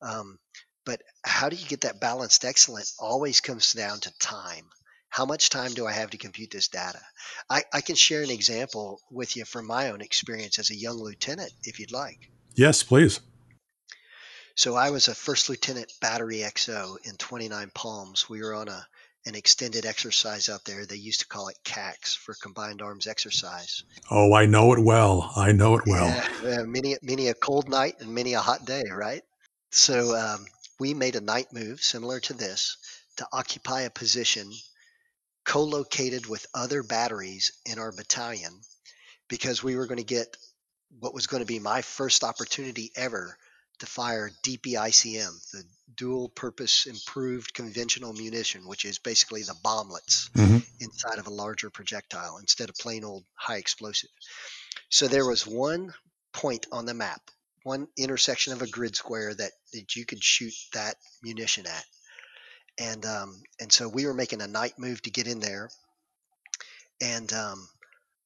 Um, 0.00 0.38
but 0.84 1.02
how 1.24 1.48
do 1.48 1.56
you 1.56 1.66
get 1.66 1.80
that 1.80 2.00
balanced 2.00 2.44
excellent 2.44 2.88
always 2.98 3.40
comes 3.40 3.72
down 3.72 4.00
to 4.00 4.18
time. 4.18 4.68
How 5.16 5.24
much 5.24 5.48
time 5.48 5.72
do 5.72 5.86
I 5.86 5.92
have 5.92 6.10
to 6.10 6.18
compute 6.18 6.50
this 6.50 6.68
data? 6.68 7.00
I, 7.48 7.62
I 7.72 7.80
can 7.80 7.96
share 7.96 8.22
an 8.22 8.28
example 8.28 9.00
with 9.10 9.34
you 9.34 9.46
from 9.46 9.66
my 9.66 9.88
own 9.88 10.02
experience 10.02 10.58
as 10.58 10.68
a 10.68 10.76
young 10.76 10.98
lieutenant, 10.98 11.52
if 11.62 11.80
you'd 11.80 11.90
like. 11.90 12.30
Yes, 12.54 12.82
please. 12.82 13.20
So 14.56 14.74
I 14.74 14.90
was 14.90 15.08
a 15.08 15.14
first 15.14 15.48
lieutenant 15.48 15.90
battery 16.02 16.40
XO 16.40 16.98
in 17.06 17.16
29 17.16 17.70
Palms. 17.74 18.28
We 18.28 18.42
were 18.42 18.52
on 18.52 18.68
a 18.68 18.86
an 19.24 19.34
extended 19.34 19.86
exercise 19.86 20.50
out 20.50 20.66
there. 20.66 20.84
They 20.84 20.96
used 20.96 21.20
to 21.20 21.26
call 21.26 21.48
it 21.48 21.56
CAX 21.64 22.14
for 22.14 22.34
Combined 22.34 22.82
Arms 22.82 23.06
Exercise. 23.06 23.84
Oh, 24.10 24.34
I 24.34 24.44
know 24.44 24.74
it 24.74 24.84
well. 24.84 25.32
I 25.34 25.52
know 25.52 25.78
it 25.78 25.86
well. 25.86 26.08
Yeah, 26.44 26.64
many 26.64 26.94
many 27.00 27.28
a 27.28 27.34
cold 27.34 27.70
night 27.70 27.94
and 28.00 28.14
many 28.14 28.34
a 28.34 28.40
hot 28.40 28.66
day, 28.66 28.84
right? 28.94 29.22
So 29.70 30.14
um, 30.14 30.44
we 30.78 30.92
made 30.92 31.16
a 31.16 31.22
night 31.22 31.54
move 31.54 31.80
similar 31.80 32.20
to 32.20 32.34
this 32.34 32.76
to 33.16 33.26
occupy 33.32 33.80
a 33.80 33.90
position 33.90 34.52
co-located 35.46 36.26
with 36.26 36.46
other 36.54 36.82
batteries 36.82 37.52
in 37.64 37.78
our 37.78 37.92
battalion 37.92 38.52
because 39.28 39.62
we 39.62 39.76
were 39.76 39.86
going 39.86 39.98
to 39.98 40.04
get 40.04 40.36
what 40.98 41.14
was 41.14 41.26
going 41.26 41.42
to 41.42 41.46
be 41.46 41.58
my 41.58 41.82
first 41.82 42.24
opportunity 42.24 42.90
ever 42.96 43.36
to 43.78 43.86
fire 43.86 44.30
DPICM, 44.42 45.50
the 45.52 45.62
dual 45.94 46.30
purpose 46.30 46.86
improved 46.86 47.52
conventional 47.52 48.12
munition, 48.12 48.66
which 48.66 48.84
is 48.84 48.98
basically 48.98 49.42
the 49.42 49.54
bomblets 49.64 50.30
mm-hmm. 50.30 50.58
inside 50.80 51.18
of 51.18 51.26
a 51.26 51.32
larger 51.32 51.70
projectile 51.70 52.38
instead 52.38 52.68
of 52.68 52.74
plain 52.76 53.04
old 53.04 53.24
high 53.34 53.58
explosive. 53.58 54.10
So 54.88 55.08
there 55.08 55.26
was 55.26 55.46
one 55.46 55.92
point 56.32 56.66
on 56.72 56.86
the 56.86 56.94
map 56.94 57.20
one 57.66 57.88
intersection 57.98 58.52
of 58.52 58.62
a 58.62 58.68
grid 58.68 58.94
square 58.94 59.34
that, 59.34 59.50
that 59.72 59.96
you 59.96 60.06
could 60.06 60.22
shoot 60.22 60.54
that 60.72 60.94
munition 61.20 61.66
at. 61.66 61.84
And 62.78 63.04
um, 63.06 63.42
and 63.60 63.72
so 63.72 63.88
we 63.88 64.06
were 64.06 64.14
making 64.14 64.42
a 64.42 64.46
night 64.46 64.78
move 64.78 65.00
to 65.02 65.10
get 65.10 65.26
in 65.26 65.40
there, 65.40 65.70
and 67.00 67.32
um, 67.32 67.68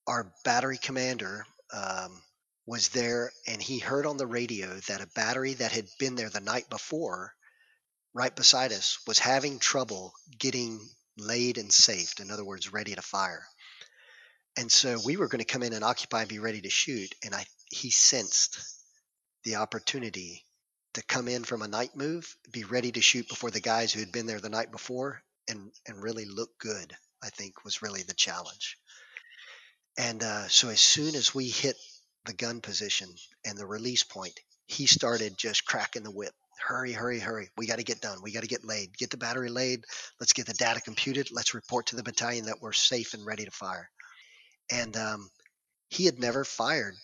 our 0.07 0.33
battery 0.45 0.79
commander 0.79 1.45
um, 1.73 2.21
was 2.67 2.89
there 2.91 3.33
and 3.47 3.61
he 3.61 3.79
heard 3.79 4.07
on 4.07 4.17
the 4.17 4.27
radio 4.27 4.69
that 4.89 5.01
a 5.01 5.09
battery 5.15 5.55
that 5.55 5.73
had 5.73 5.87
been 5.99 6.15
there 6.15 6.31
the 6.31 6.41
night 6.41 6.69
before 6.71 7.33
right 8.15 8.35
beside 8.35 8.73
us 8.73 8.99
was 9.07 9.19
having 9.19 9.59
trouble 9.59 10.13
getting 10.39 10.81
laid 11.17 11.59
and 11.59 11.73
safed 11.73 12.21
in 12.21 12.31
other 12.31 12.45
words 12.45 12.73
ready 12.73 12.95
to 12.95 13.03
fire. 13.03 13.45
And 14.57 14.71
so 14.71 14.99
we 15.05 15.17
were 15.17 15.29
going 15.29 15.41
to 15.41 15.45
come 15.45 15.63
in 15.63 15.73
and 15.73 15.85
occupy 15.85 16.21
and 16.21 16.29
be 16.29 16.39
ready 16.39 16.61
to 16.63 16.71
shoot 16.71 17.15
and 17.25 17.35
i 17.35 17.45
he 17.71 17.91
sensed 17.91 18.59
the 19.45 19.57
opportunity 19.57 20.45
to 20.95 21.03
come 21.05 21.29
in 21.29 21.45
from 21.45 21.63
a 21.63 21.69
night 21.69 21.95
move 21.95 22.37
be 22.53 22.65
ready 22.65 22.93
to 22.93 23.01
shoot 23.01 23.29
before 23.29 23.51
the 23.51 23.61
guys 23.61 23.93
who 23.93 24.01
had 24.01 24.13
been 24.13 24.27
there 24.27 24.41
the 24.41 24.49
night 24.49 24.71
before 24.73 25.23
and 25.49 25.71
and 25.87 26.03
really 26.03 26.25
look 26.25 26.51
good 26.59 26.93
i 27.23 27.29
think 27.31 27.65
was 27.65 27.83
really 27.83 28.03
the 28.03 28.15
challenge 28.15 28.77
and 29.99 30.23
uh, 30.23 30.49
so 30.49 30.69
as 30.69 30.81
soon 30.81 31.15
as 31.15 31.35
we 31.35 31.49
hit 31.49 31.77
the 32.25 32.33
gun 32.33 32.61
position 32.61 33.09
and 33.45 33.59
the 33.59 33.67
release 33.67 34.03
point, 34.03 34.39
he 34.67 34.87
started 34.87 35.37
just 35.37 35.65
cracking 35.65 36.03
the 36.03 36.11
whip. 36.11 36.33
Hurry, 36.67 36.93
hurry, 36.93 37.19
hurry. 37.19 37.49
We 37.57 37.67
got 37.67 37.79
to 37.79 37.85
get 37.85 38.01
done. 38.01 38.19
We 38.23 38.33
got 38.33 38.43
to 38.43 38.49
get 38.49 38.65
laid. 38.65 38.97
Get 38.97 39.11
the 39.11 39.17
battery 39.17 39.49
laid. 39.49 39.85
Let's 40.21 40.35
get 40.35 40.47
the 40.47 40.55
data 40.55 40.81
computed. 40.81 41.29
Let's 41.33 41.55
report 41.55 41.87
to 41.87 41.97
the 41.97 42.03
battalion 42.03 42.47
that 42.47 42.61
we're 42.61 42.73
safe 42.73 43.15
and 43.15 43.27
ready 43.27 43.45
to 43.45 43.51
fire. 43.51 43.91
And 44.71 44.97
um, 44.97 45.31
he 45.89 46.05
had 46.05 46.19
never 46.19 46.45
fired 46.45 46.95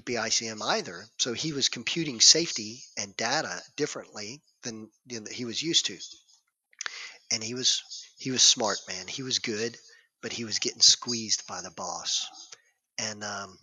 DPICM 0.00 0.62
either. 0.62 1.04
So 1.18 1.32
he 1.32 1.52
was 1.52 1.68
computing 1.68 2.20
safety 2.20 2.82
and 2.98 3.16
data 3.16 3.60
differently 3.76 4.40
than, 4.62 4.88
than 5.06 5.26
he 5.26 5.44
was 5.44 5.62
used 5.62 5.86
to. 5.86 5.98
And 7.32 7.42
he 7.42 7.54
was 7.54 7.82
he 8.18 8.30
was 8.30 8.42
smart, 8.42 8.78
man. 8.88 9.06
He 9.06 9.22
was 9.22 9.38
good, 9.38 9.76
but 10.22 10.32
he 10.32 10.44
was 10.44 10.58
getting 10.58 10.80
squeezed 10.80 11.46
by 11.46 11.62
the 11.62 11.70
boss. 11.70 12.26
And 12.98 13.24
um, 13.24 13.58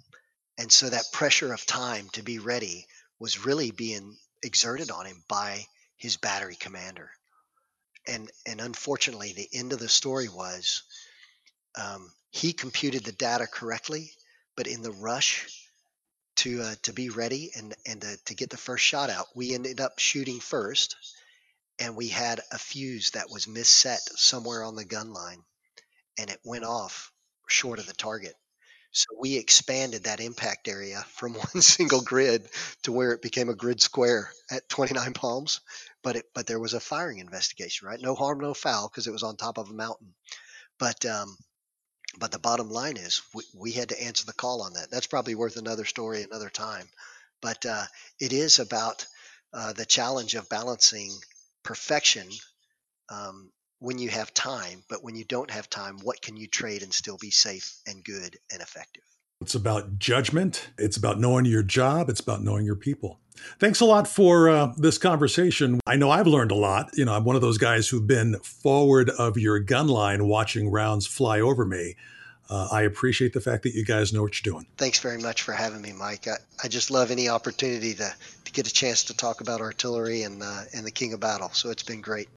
and 0.57 0.71
so 0.71 0.89
that 0.89 1.11
pressure 1.11 1.53
of 1.53 1.65
time 1.65 2.09
to 2.09 2.23
be 2.23 2.39
ready 2.39 2.85
was 3.19 3.45
really 3.45 3.71
being 3.71 4.17
exerted 4.43 4.91
on 4.91 5.05
him 5.05 5.23
by 5.27 5.65
his 5.97 6.17
battery 6.17 6.55
commander. 6.55 7.09
And 8.07 8.29
and 8.45 8.59
unfortunately, 8.59 9.33
the 9.33 9.49
end 9.53 9.73
of 9.73 9.79
the 9.79 9.89
story 9.89 10.27
was 10.27 10.83
um, 11.75 12.11
he 12.31 12.53
computed 12.53 13.03
the 13.03 13.11
data 13.11 13.47
correctly, 13.47 14.11
but 14.55 14.67
in 14.67 14.81
the 14.81 14.91
rush 14.91 15.60
to 16.37 16.61
uh, 16.61 16.75
to 16.83 16.93
be 16.93 17.09
ready 17.09 17.51
and 17.55 17.73
and 17.85 18.01
to, 18.01 18.17
to 18.25 18.35
get 18.35 18.49
the 18.49 18.57
first 18.57 18.83
shot 18.83 19.09
out, 19.09 19.27
we 19.35 19.53
ended 19.53 19.79
up 19.79 19.99
shooting 19.99 20.39
first, 20.39 20.95
and 21.79 21.95
we 21.95 22.07
had 22.07 22.41
a 22.51 22.57
fuse 22.57 23.11
that 23.11 23.29
was 23.29 23.45
misset 23.45 23.99
somewhere 24.15 24.63
on 24.63 24.75
the 24.75 24.85
gun 24.85 25.13
line, 25.13 25.43
and 26.17 26.29
it 26.29 26.39
went 26.43 26.65
off 26.65 27.11
short 27.47 27.79
of 27.79 27.87
the 27.87 27.93
target. 27.93 28.35
So 28.93 29.05
we 29.17 29.37
expanded 29.37 30.03
that 30.03 30.19
impact 30.19 30.67
area 30.67 31.05
from 31.13 31.33
one 31.53 31.61
single 31.61 32.01
grid 32.01 32.49
to 32.83 32.91
where 32.91 33.13
it 33.13 33.21
became 33.21 33.49
a 33.49 33.55
grid 33.55 33.81
square 33.81 34.29
at 34.49 34.67
29 34.67 35.13
palms. 35.13 35.61
But 36.03 36.17
it, 36.17 36.25
but 36.33 36.47
there 36.47 36.59
was 36.59 36.73
a 36.73 36.79
firing 36.79 37.19
investigation, 37.19 37.87
right? 37.87 38.01
No 38.01 38.15
harm, 38.15 38.39
no 38.39 38.53
foul, 38.53 38.89
because 38.89 39.07
it 39.07 39.11
was 39.11 39.23
on 39.23 39.37
top 39.37 39.57
of 39.57 39.69
a 39.69 39.73
mountain. 39.73 40.13
But 40.77 41.05
um, 41.05 41.37
but 42.17 42.31
the 42.31 42.39
bottom 42.39 42.69
line 42.69 42.97
is 42.97 43.21
we, 43.33 43.43
we 43.55 43.71
had 43.71 43.89
to 43.89 44.01
answer 44.01 44.25
the 44.25 44.33
call 44.33 44.61
on 44.61 44.73
that. 44.73 44.91
That's 44.91 45.07
probably 45.07 45.35
worth 45.35 45.57
another 45.57 45.85
story 45.85 46.23
another 46.23 46.49
time. 46.49 46.87
But 47.41 47.65
uh, 47.65 47.85
it 48.19 48.33
is 48.33 48.59
about 48.59 49.05
uh, 49.53 49.73
the 49.73 49.85
challenge 49.85 50.35
of 50.35 50.49
balancing 50.49 51.11
perfection 51.63 52.29
um, 53.09 53.51
when 53.79 53.97
you 53.97 54.09
have 54.09 54.33
time, 54.33 54.83
but 54.89 55.03
when 55.03 55.15
you 55.15 55.25
don't 55.25 55.51
have 55.51 55.69
time, 55.69 55.97
what 55.99 56.21
can 56.21 56.37
you 56.37 56.47
trade 56.47 56.83
and 56.83 56.93
still 56.93 57.17
be 57.17 57.31
safe 57.31 57.75
and 57.87 58.03
good 58.03 58.37
and 58.51 58.61
effective? 58.61 59.03
It's 59.41 59.55
about 59.55 59.97
judgment. 59.97 60.69
It's 60.77 60.97
about 60.97 61.19
knowing 61.19 61.45
your 61.45 61.63
job. 61.63 62.09
It's 62.09 62.19
about 62.19 62.43
knowing 62.43 62.63
your 62.63 62.75
people. 62.75 63.19
Thanks 63.59 63.79
a 63.79 63.85
lot 63.85 64.07
for 64.07 64.49
uh, 64.49 64.73
this 64.77 64.99
conversation. 64.99 65.79
I 65.87 65.95
know 65.95 66.11
I've 66.11 66.27
learned 66.27 66.51
a 66.51 66.55
lot. 66.55 66.91
You 66.93 67.05
know, 67.05 67.13
I'm 67.13 67.23
one 67.23 67.35
of 67.35 67.41
those 67.41 67.57
guys 67.57 67.87
who've 67.87 68.05
been 68.05 68.35
forward 68.39 69.09
of 69.09 69.37
your 69.37 69.59
gun 69.59 69.87
line 69.87 70.27
watching 70.27 70.69
rounds 70.69 71.07
fly 71.07 71.39
over 71.39 71.65
me. 71.65 71.95
Uh, 72.51 72.67
I 72.71 72.81
appreciate 72.81 73.33
the 73.33 73.41
fact 73.41 73.63
that 73.63 73.73
you 73.73 73.85
guys 73.85 74.11
know 74.13 74.21
what 74.21 74.43
you're 74.43 74.53
doing. 74.53 74.67
Thanks 74.77 74.99
very 74.99 75.17
much 75.17 75.41
for 75.41 75.53
having 75.53 75.81
me, 75.81 75.93
Mike. 75.93 76.27
I, 76.27 76.35
I 76.63 76.67
just 76.67 76.91
love 76.91 77.09
any 77.09 77.29
opportunity 77.29 77.93
to, 77.95 78.13
to 78.45 78.51
get 78.51 78.67
a 78.67 78.73
chance 78.73 79.05
to 79.05 79.15
talk 79.15 79.41
about 79.41 79.61
artillery 79.61 80.23
and, 80.23 80.43
uh, 80.43 80.63
and 80.75 80.85
the 80.85 80.91
king 80.91 81.13
of 81.13 81.21
battle. 81.21 81.49
So 81.53 81.69
it's 81.69 81.83
been 81.83 82.01
great. 82.01 82.29